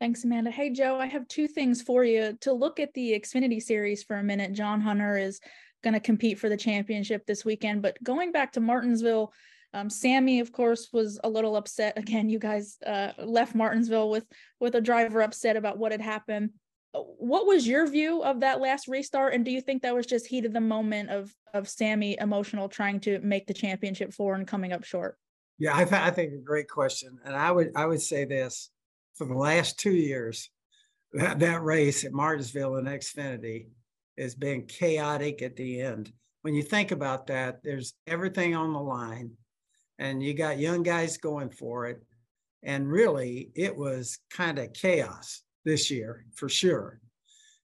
Thanks, 0.00 0.22
Amanda. 0.22 0.50
Hey, 0.50 0.70
Joe, 0.70 0.98
I 0.98 1.06
have 1.06 1.26
two 1.26 1.48
things 1.48 1.82
for 1.82 2.04
you. 2.04 2.38
To 2.42 2.52
look 2.52 2.78
at 2.78 2.94
the 2.94 3.18
Xfinity 3.20 3.60
series 3.60 4.04
for 4.04 4.16
a 4.16 4.22
minute, 4.22 4.52
John 4.52 4.80
Hunter 4.80 5.18
is 5.18 5.40
going 5.82 5.94
to 5.94 6.00
compete 6.00 6.38
for 6.38 6.48
the 6.48 6.56
championship 6.56 7.26
this 7.26 7.44
weekend. 7.44 7.82
But 7.82 8.02
going 8.02 8.30
back 8.30 8.52
to 8.52 8.60
Martinsville, 8.60 9.32
um, 9.74 9.90
Sammy, 9.90 10.38
of 10.38 10.52
course, 10.52 10.88
was 10.92 11.18
a 11.24 11.28
little 11.28 11.56
upset. 11.56 11.94
Again, 11.98 12.28
you 12.28 12.38
guys 12.38 12.78
uh, 12.86 13.12
left 13.18 13.56
Martinsville 13.56 14.10
with 14.10 14.24
with 14.60 14.76
a 14.76 14.80
driver 14.80 15.20
upset 15.20 15.56
about 15.56 15.78
what 15.78 15.92
had 15.92 16.00
happened 16.00 16.50
Uh, 16.94 17.00
what 17.00 17.46
was 17.46 17.66
your 17.66 17.86
view 17.86 18.22
of 18.22 18.40
that 18.40 18.60
last 18.60 18.88
restart? 18.88 19.34
And 19.34 19.44
do 19.44 19.50
you 19.50 19.60
think 19.60 19.82
that 19.82 19.94
was 19.94 20.06
just 20.06 20.26
heat 20.26 20.44
of 20.44 20.52
the 20.52 20.60
moment 20.60 21.10
of 21.10 21.34
of 21.54 21.68
sammy 21.68 22.16
emotional 22.20 22.68
trying 22.68 23.00
to 23.00 23.18
make 23.20 23.46
the 23.46 23.54
championship 23.54 24.12
four 24.12 24.34
and 24.34 24.46
coming 24.46 24.72
up 24.72 24.84
short? 24.84 25.16
Yeah 25.58 25.76
i, 25.76 25.84
th- 25.84 26.00
I 26.00 26.10
think 26.10 26.32
a 26.32 26.38
great 26.38 26.68
question. 26.68 27.18
And 27.24 27.34
i 27.34 27.50
would 27.50 27.72
i 27.74 27.84
would 27.84 28.00
say 28.00 28.24
this 28.24 28.70
for 29.14 29.26
the 29.26 29.34
last 29.34 29.78
two 29.78 29.92
years 29.92 30.50
that, 31.12 31.38
that 31.40 31.62
race 31.62 32.04
at 32.04 32.12
martinsville 32.12 32.76
and 32.76 32.88
xfinity 32.88 33.66
has 34.18 34.34
been 34.34 34.66
chaotic 34.66 35.42
at 35.42 35.56
the 35.56 35.80
end. 35.80 36.12
When 36.42 36.54
you 36.54 36.62
think 36.62 36.90
about 36.90 37.26
that 37.28 37.62
there's 37.62 37.94
everything 38.06 38.54
on 38.54 38.72
the 38.72 38.80
line 38.80 39.32
and 39.98 40.22
you 40.22 40.34
got 40.34 40.58
young 40.58 40.82
guys 40.82 41.18
going 41.18 41.50
for 41.50 41.86
it. 41.86 42.02
And 42.62 42.90
really 42.90 43.50
it 43.54 43.76
was 43.76 44.18
kind 44.30 44.58
of 44.58 44.72
chaos 44.72 45.42
this 45.68 45.90
year 45.90 46.24
for 46.34 46.48
sure. 46.48 47.00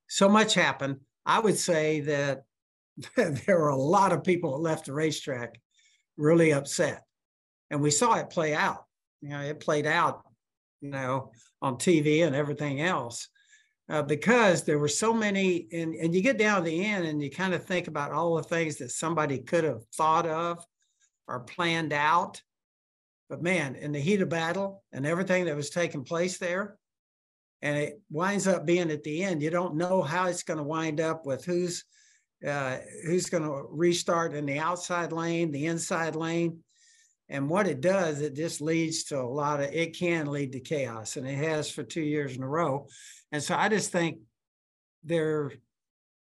So 0.09 0.29
much 0.29 0.55
happened. 0.55 1.01
I 1.27 1.41
would 1.41 1.59
say 1.59 2.01
that 2.01 2.45
there 3.17 3.59
were 3.59 3.71
a 3.71 3.77
lot 3.77 4.13
of 4.13 4.23
people 4.23 4.53
that 4.53 4.63
left 4.63 4.87
the 4.87 4.93
racetrack 4.93 5.59
really 6.17 6.53
upset. 6.53 7.03
And 7.71 7.81
we 7.81 7.91
saw 7.91 8.15
it 8.15 8.31
play 8.31 8.55
out. 8.55 8.85
You 9.21 9.31
know, 9.31 9.41
it 9.41 9.59
played 9.59 9.87
out, 9.87 10.23
you 10.81 10.91
know, 10.91 11.33
on 11.63 11.77
TV 11.77 12.27
and 12.27 12.37
everything 12.37 12.83
else. 12.83 13.29
Uh, 13.89 14.03
because 14.03 14.65
there 14.65 14.79
were 14.79 14.89
so 14.89 15.13
many, 15.13 15.67
and, 15.73 15.95
and 15.95 16.15
you 16.15 16.23
get 16.23 16.39
down 16.39 16.59
to 16.59 16.71
the 16.71 16.85
end 16.85 17.07
and 17.07 17.23
you 17.23 17.31
kind 17.31 17.53
of 17.53 17.65
think 17.65 17.87
about 17.87 18.13
all 18.13 18.37
the 18.37 18.43
things 18.43 18.77
that 18.77 18.91
somebody 18.91 19.39
could 19.39 19.65
have 19.65 19.85
thought 19.95 20.27
of 20.27 20.65
or 21.27 21.41
planned 21.41 21.93
out. 21.93 22.41
But 23.29 23.43
man, 23.43 23.75
in 23.75 23.93
the 23.93 24.01
heat 24.01 24.23
of 24.23 24.29
battle 24.29 24.85
and 24.93 25.07
everything 25.07 25.47
that 25.47 25.57
was 25.57 25.71
taking 25.71 26.05
place 26.05 26.39
there, 26.39 26.79
and 27.65 27.77
it 27.77 28.01
winds 28.11 28.47
up 28.47 28.65
being 28.65 28.93
at 28.93 29.03
the 29.03 29.25
end 29.25 29.43
you 29.43 29.51
don't 29.51 29.75
know 29.75 30.01
how 30.01 30.27
it's 30.29 30.45
going 30.45 30.59
to 30.59 30.63
wind 30.63 31.01
up 31.01 31.27
with 31.27 31.45
who's 31.45 31.85
uh, 32.47 32.79
who's 33.07 33.31
going 33.31 33.43
to 33.43 33.67
restart 33.71 34.35
in 34.35 34.45
the 34.45 34.59
outside 34.59 35.13
lane, 35.13 35.51
the 35.51 35.67
inside 35.67 36.15
lane. 36.15 36.59
And 37.31 37.49
what 37.49 37.67
it 37.67 37.81
does, 37.81 38.21
it 38.21 38.35
just 38.35 38.61
leads 38.61 39.05
to 39.05 39.19
a 39.19 39.23
lot 39.23 39.61
of, 39.61 39.73
it 39.73 39.97
can 39.97 40.27
lead 40.27 40.53
to 40.53 40.61
chaos, 40.61 41.17
and 41.17 41.27
it 41.27 41.37
has 41.37 41.71
for 41.71 41.83
two 41.83 42.03
years 42.03 42.37
in 42.37 42.43
a 42.43 42.49
row. 42.49 42.87
And 43.33 43.43
so 43.43 43.55
I 43.55 43.71
just 43.71 43.91
think 43.91 44.19
there 45.05 45.53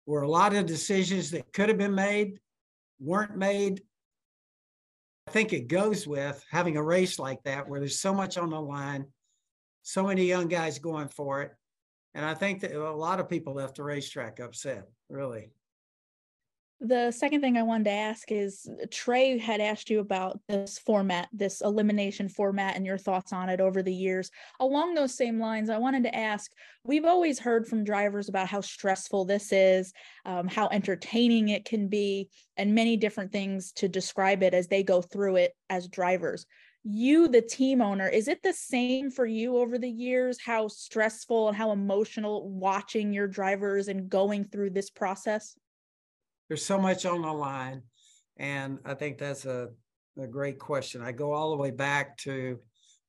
were 0.06 0.22
a 0.22 0.30
lot 0.30 0.54
of 0.54 0.66
decisions 0.66 1.30
that 1.30 1.52
could 1.52 1.68
have 1.68 1.78
been 1.78 1.94
made, 1.94 2.40
weren't 2.98 3.36
made. 3.36 3.82
I 5.28 5.30
think 5.30 5.52
it 5.52 5.68
goes 5.68 6.06
with 6.06 6.42
having 6.50 6.76
a 6.76 6.82
race 6.82 7.18
like 7.18 7.42
that 7.44 7.68
where 7.68 7.78
there's 7.78 8.00
so 8.00 8.14
much 8.14 8.38
on 8.38 8.50
the 8.50 8.60
line, 8.60 9.06
so 9.88 10.04
many 10.04 10.26
young 10.26 10.48
guys 10.48 10.78
going 10.78 11.08
for 11.08 11.40
it. 11.40 11.54
And 12.12 12.22
I 12.22 12.34
think 12.34 12.60
that 12.60 12.74
a 12.74 12.92
lot 12.92 13.20
of 13.20 13.28
people 13.28 13.54
left 13.54 13.76
the 13.76 13.84
racetrack 13.84 14.38
upset, 14.38 14.86
really. 15.08 15.50
The 16.80 17.10
second 17.10 17.40
thing 17.40 17.56
I 17.56 17.62
wanted 17.62 17.84
to 17.84 17.92
ask 17.92 18.30
is 18.30 18.68
Trey 18.90 19.38
had 19.38 19.62
asked 19.62 19.88
you 19.88 20.00
about 20.00 20.40
this 20.46 20.78
format, 20.78 21.28
this 21.32 21.62
elimination 21.62 22.28
format, 22.28 22.76
and 22.76 22.84
your 22.84 22.98
thoughts 22.98 23.32
on 23.32 23.48
it 23.48 23.62
over 23.62 23.82
the 23.82 23.92
years. 23.92 24.30
Along 24.60 24.92
those 24.92 25.14
same 25.14 25.40
lines, 25.40 25.70
I 25.70 25.78
wanted 25.78 26.02
to 26.02 26.14
ask 26.14 26.52
we've 26.84 27.06
always 27.06 27.38
heard 27.38 27.66
from 27.66 27.82
drivers 27.82 28.28
about 28.28 28.46
how 28.46 28.60
stressful 28.60 29.24
this 29.24 29.52
is, 29.52 29.94
um, 30.26 30.48
how 30.48 30.68
entertaining 30.68 31.48
it 31.48 31.64
can 31.64 31.88
be, 31.88 32.28
and 32.58 32.74
many 32.74 32.98
different 32.98 33.32
things 33.32 33.72
to 33.72 33.88
describe 33.88 34.42
it 34.42 34.52
as 34.52 34.68
they 34.68 34.82
go 34.82 35.00
through 35.00 35.36
it 35.36 35.54
as 35.70 35.88
drivers. 35.88 36.44
You, 36.90 37.28
the 37.28 37.42
team 37.42 37.82
owner, 37.82 38.08
is 38.08 38.28
it 38.28 38.42
the 38.42 38.54
same 38.54 39.10
for 39.10 39.26
you 39.26 39.58
over 39.58 39.78
the 39.78 39.90
years? 39.90 40.38
How 40.40 40.68
stressful 40.68 41.48
and 41.48 41.56
how 41.56 41.70
emotional 41.70 42.48
watching 42.48 43.12
your 43.12 43.28
drivers 43.28 43.88
and 43.88 44.08
going 44.08 44.44
through 44.44 44.70
this 44.70 44.88
process? 44.88 45.54
there's 46.48 46.64
so 46.64 46.78
much 46.78 47.06
on 47.06 47.22
the 47.22 47.32
line. 47.32 47.82
And 48.38 48.78
I 48.84 48.94
think 48.94 49.18
that's 49.18 49.44
a, 49.44 49.68
a 50.18 50.26
great 50.26 50.58
question. 50.58 51.02
I 51.02 51.12
go 51.12 51.32
all 51.32 51.50
the 51.50 51.56
way 51.56 51.70
back 51.70 52.16
to 52.18 52.58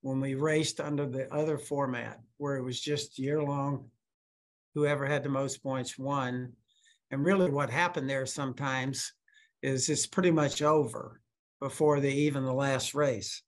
when 0.01 0.19
we 0.19 0.35
raced 0.35 0.79
under 0.79 1.05
the 1.05 1.33
other 1.33 1.57
format 1.57 2.19
where 2.37 2.57
it 2.57 2.63
was 2.63 2.79
just 2.79 3.19
year 3.19 3.41
long, 3.41 3.89
whoever 4.75 5.05
had 5.05 5.23
the 5.23 5.29
most 5.29 5.63
points 5.63 5.97
won. 5.97 6.53
And 7.11 7.23
really 7.23 7.49
what 7.49 7.69
happened 7.69 8.09
there 8.09 8.25
sometimes 8.25 9.13
is 9.61 9.89
it's 9.89 10.05
pretty 10.05 10.31
much 10.31 10.61
over 10.61 11.21
before 11.59 11.99
the 11.99 12.13
even 12.13 12.45
the 12.45 12.53
last 12.53 12.93
race. 12.93 13.41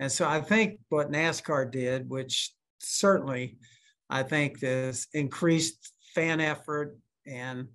And 0.00 0.10
so 0.10 0.26
I 0.26 0.40
think 0.40 0.80
what 0.88 1.12
NASCAR 1.12 1.70
did, 1.70 2.08
which 2.08 2.52
certainly 2.78 3.58
I 4.08 4.22
think 4.22 4.58
is 4.62 5.06
increased 5.12 5.92
fan 6.14 6.40
effort 6.40 6.96
and 7.26 7.68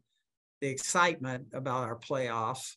the 0.59 0.67
excitement 0.67 1.45
about 1.53 1.83
our 1.83 1.95
playoffs. 1.95 2.73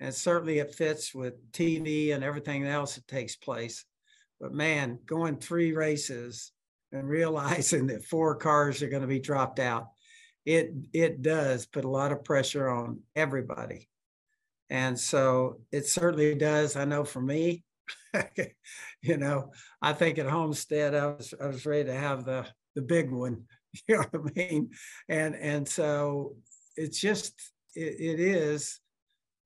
And 0.00 0.12
certainly 0.12 0.58
it 0.58 0.74
fits 0.74 1.14
with 1.14 1.52
TV 1.52 2.12
and 2.12 2.24
everything 2.24 2.66
else 2.66 2.96
that 2.96 3.06
takes 3.06 3.36
place. 3.36 3.84
But 4.40 4.52
man, 4.52 4.98
going 5.06 5.36
three 5.36 5.72
races 5.72 6.50
and 6.90 7.08
realizing 7.08 7.86
that 7.88 8.04
four 8.04 8.34
cars 8.34 8.82
are 8.82 8.88
going 8.88 9.02
to 9.02 9.08
be 9.08 9.20
dropped 9.20 9.60
out, 9.60 9.86
it 10.44 10.72
it 10.92 11.22
does 11.22 11.66
put 11.66 11.84
a 11.84 11.88
lot 11.88 12.10
of 12.10 12.24
pressure 12.24 12.68
on 12.68 12.98
everybody. 13.14 13.88
And 14.70 14.98
so 14.98 15.60
it 15.70 15.86
certainly 15.86 16.34
does. 16.34 16.74
I 16.74 16.84
know 16.84 17.04
for 17.04 17.22
me, 17.22 17.62
you 19.02 19.16
know, 19.16 19.52
I 19.80 19.92
think 19.92 20.18
at 20.18 20.26
Homestead 20.26 20.94
I 20.94 21.06
was 21.06 21.34
I 21.40 21.46
was 21.46 21.66
ready 21.66 21.84
to 21.84 21.94
have 21.94 22.24
the 22.24 22.46
the 22.74 22.82
big 22.82 23.10
one. 23.10 23.44
You 23.88 23.96
know 23.96 24.04
what 24.10 24.32
I 24.36 24.38
mean? 24.50 24.68
And 25.08 25.34
and 25.34 25.66
so 25.66 26.36
it's 26.76 27.00
just 27.00 27.32
it, 27.74 27.96
it 27.98 28.20
is 28.20 28.80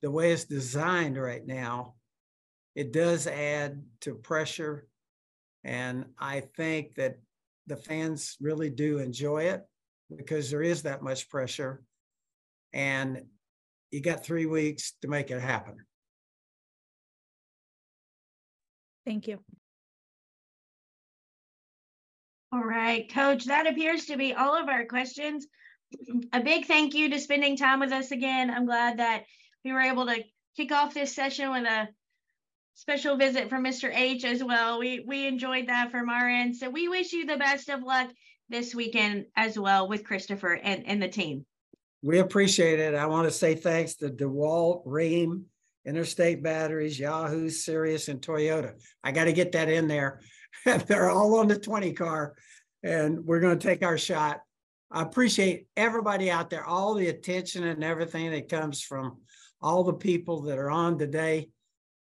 the 0.03 0.11
way 0.11 0.33
it's 0.33 0.45
designed 0.45 1.17
right 1.17 1.47
now 1.47 1.95
it 2.75 2.93
does 2.93 3.27
add 3.27 3.83
to 4.01 4.15
pressure 4.15 4.87
and 5.65 6.05
i 6.19 6.41
think 6.57 6.95
that 6.95 7.17
the 7.67 7.77
fans 7.77 8.37
really 8.41 8.71
do 8.71 8.99
enjoy 8.99 9.45
it 9.45 9.65
because 10.15 10.51
there 10.51 10.63
is 10.63 10.83
that 10.83 11.03
much 11.03 11.29
pressure 11.29 11.83
and 12.73 13.23
you 13.91 14.01
got 14.01 14.25
three 14.25 14.47
weeks 14.47 14.93
to 15.03 15.09
make 15.09 15.31
it 15.31 15.41
happen 15.41 15.77
thank 19.07 19.27
you 19.27 19.39
all 22.53 22.63
right 22.63 23.13
coach 23.13 23.47
that 23.47 23.67
appears 23.67 24.07
to 24.07 24.17
be 24.17 24.35
all 24.35 24.55
of 24.55 24.69
our 24.69 24.85
questions 24.85 25.47
a 26.33 26.41
big 26.41 26.67
thank 26.67 26.95
you 26.95 27.11
to 27.11 27.19
spending 27.19 27.57
time 27.57 27.81
with 27.81 27.93
us 27.93 28.11
again. 28.11 28.51
I'm 28.51 28.67
glad 28.67 28.99
that 28.99 29.25
we 29.65 29.73
were 29.73 29.81
able 29.81 30.07
to 30.07 30.25
kick 30.57 30.73
off 30.73 30.95
this 30.95 31.15
session 31.15 31.51
with 31.51 31.65
a 31.65 31.89
special 32.75 33.17
visit 33.17 33.49
from 33.49 33.65
Mr. 33.65 33.95
H 33.95 34.25
as 34.25 34.43
well. 34.43 34.79
We 34.79 35.05
we 35.07 35.27
enjoyed 35.27 35.69
that 35.69 35.91
from 35.91 36.09
our 36.09 36.29
end. 36.29 36.57
So 36.57 36.71
we 36.71 36.89
wish 36.89 37.13
you 37.13 37.27
the 37.27 37.37
best 37.37 37.69
of 37.69 37.83
luck 37.83 38.11
this 38.49 38.75
weekend 38.75 39.27
as 39.37 39.59
well 39.59 39.89
with 39.89 40.05
Christopher 40.05 40.55
and, 40.55 40.87
and 40.87 41.03
the 41.03 41.09
team. 41.09 41.45
We 42.03 42.19
appreciate 42.19 42.79
it. 42.79 42.95
I 42.95 43.07
want 43.07 43.27
to 43.27 43.33
say 43.33 43.55
thanks 43.55 43.97
to 43.97 44.09
DeWalt, 44.09 44.87
Rheem, 44.87 45.45
Interstate 45.87 46.43
Batteries, 46.43 46.99
Yahoo, 46.99 47.49
Sirius, 47.49 48.09
and 48.09 48.21
Toyota. 48.21 48.73
I 49.05 49.13
got 49.13 49.25
to 49.25 49.33
get 49.33 49.53
that 49.53 49.69
in 49.69 49.87
there. 49.87 50.21
They're 50.65 51.11
all 51.11 51.39
on 51.39 51.47
the 51.47 51.59
20 51.59 51.93
car, 51.93 52.35
and 52.83 53.25
we're 53.25 53.41
going 53.41 53.59
to 53.59 53.67
take 53.67 53.85
our 53.85 53.97
shot. 53.97 54.41
I 54.91 55.03
appreciate 55.03 55.67
everybody 55.77 56.31
out 56.31 56.51
there, 56.51 56.65
all 56.65 56.95
the 56.95 57.09
attention 57.09 57.65
and 57.65 57.85
everything 57.85 58.31
that 58.33 58.49
comes 58.49 58.83
from 58.83 59.19
all 59.61 59.85
the 59.85 59.95
people 59.95 60.43
that 60.43 60.59
are 60.59 60.71
on 60.71 60.99
today. 60.99 61.51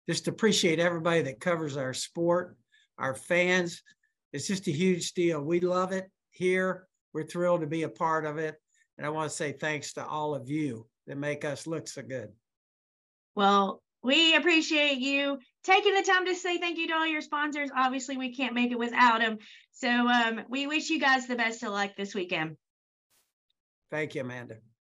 Just 0.08 0.28
appreciate 0.28 0.78
everybody 0.78 1.22
that 1.22 1.40
covers 1.40 1.76
our 1.76 1.94
sport, 1.94 2.56
our 2.98 3.14
fans. 3.14 3.82
It's 4.32 4.46
just 4.46 4.66
a 4.68 4.72
huge 4.72 5.12
deal. 5.12 5.40
We 5.40 5.60
love 5.60 5.92
it 5.92 6.10
here. 6.30 6.86
We're 7.12 7.26
thrilled 7.26 7.62
to 7.62 7.66
be 7.66 7.82
a 7.82 7.88
part 7.88 8.24
of 8.24 8.38
it. 8.38 8.56
And 8.98 9.06
I 9.06 9.10
want 9.10 9.30
to 9.30 9.36
say 9.36 9.52
thanks 9.52 9.94
to 9.94 10.06
all 10.06 10.34
of 10.34 10.48
you 10.48 10.86
that 11.06 11.16
make 11.16 11.44
us 11.44 11.66
look 11.66 11.88
so 11.88 12.02
good. 12.02 12.28
Well, 13.40 13.80
we 14.02 14.36
appreciate 14.36 14.98
you 14.98 15.38
taking 15.64 15.94
the 15.94 16.02
time 16.02 16.26
to 16.26 16.34
say 16.34 16.58
thank 16.58 16.76
you 16.76 16.88
to 16.88 16.92
all 16.92 17.06
your 17.06 17.22
sponsors. 17.22 17.70
Obviously, 17.74 18.18
we 18.18 18.34
can't 18.34 18.52
make 18.52 18.70
it 18.70 18.78
without 18.78 19.20
them. 19.20 19.38
So 19.72 19.88
um, 19.88 20.42
we 20.50 20.66
wish 20.66 20.90
you 20.90 21.00
guys 21.00 21.26
the 21.26 21.36
best 21.36 21.62
of 21.62 21.70
luck 21.70 21.92
this 21.96 22.14
weekend. 22.14 22.58
Thank 23.90 24.14
you, 24.14 24.20
Amanda. 24.20 24.56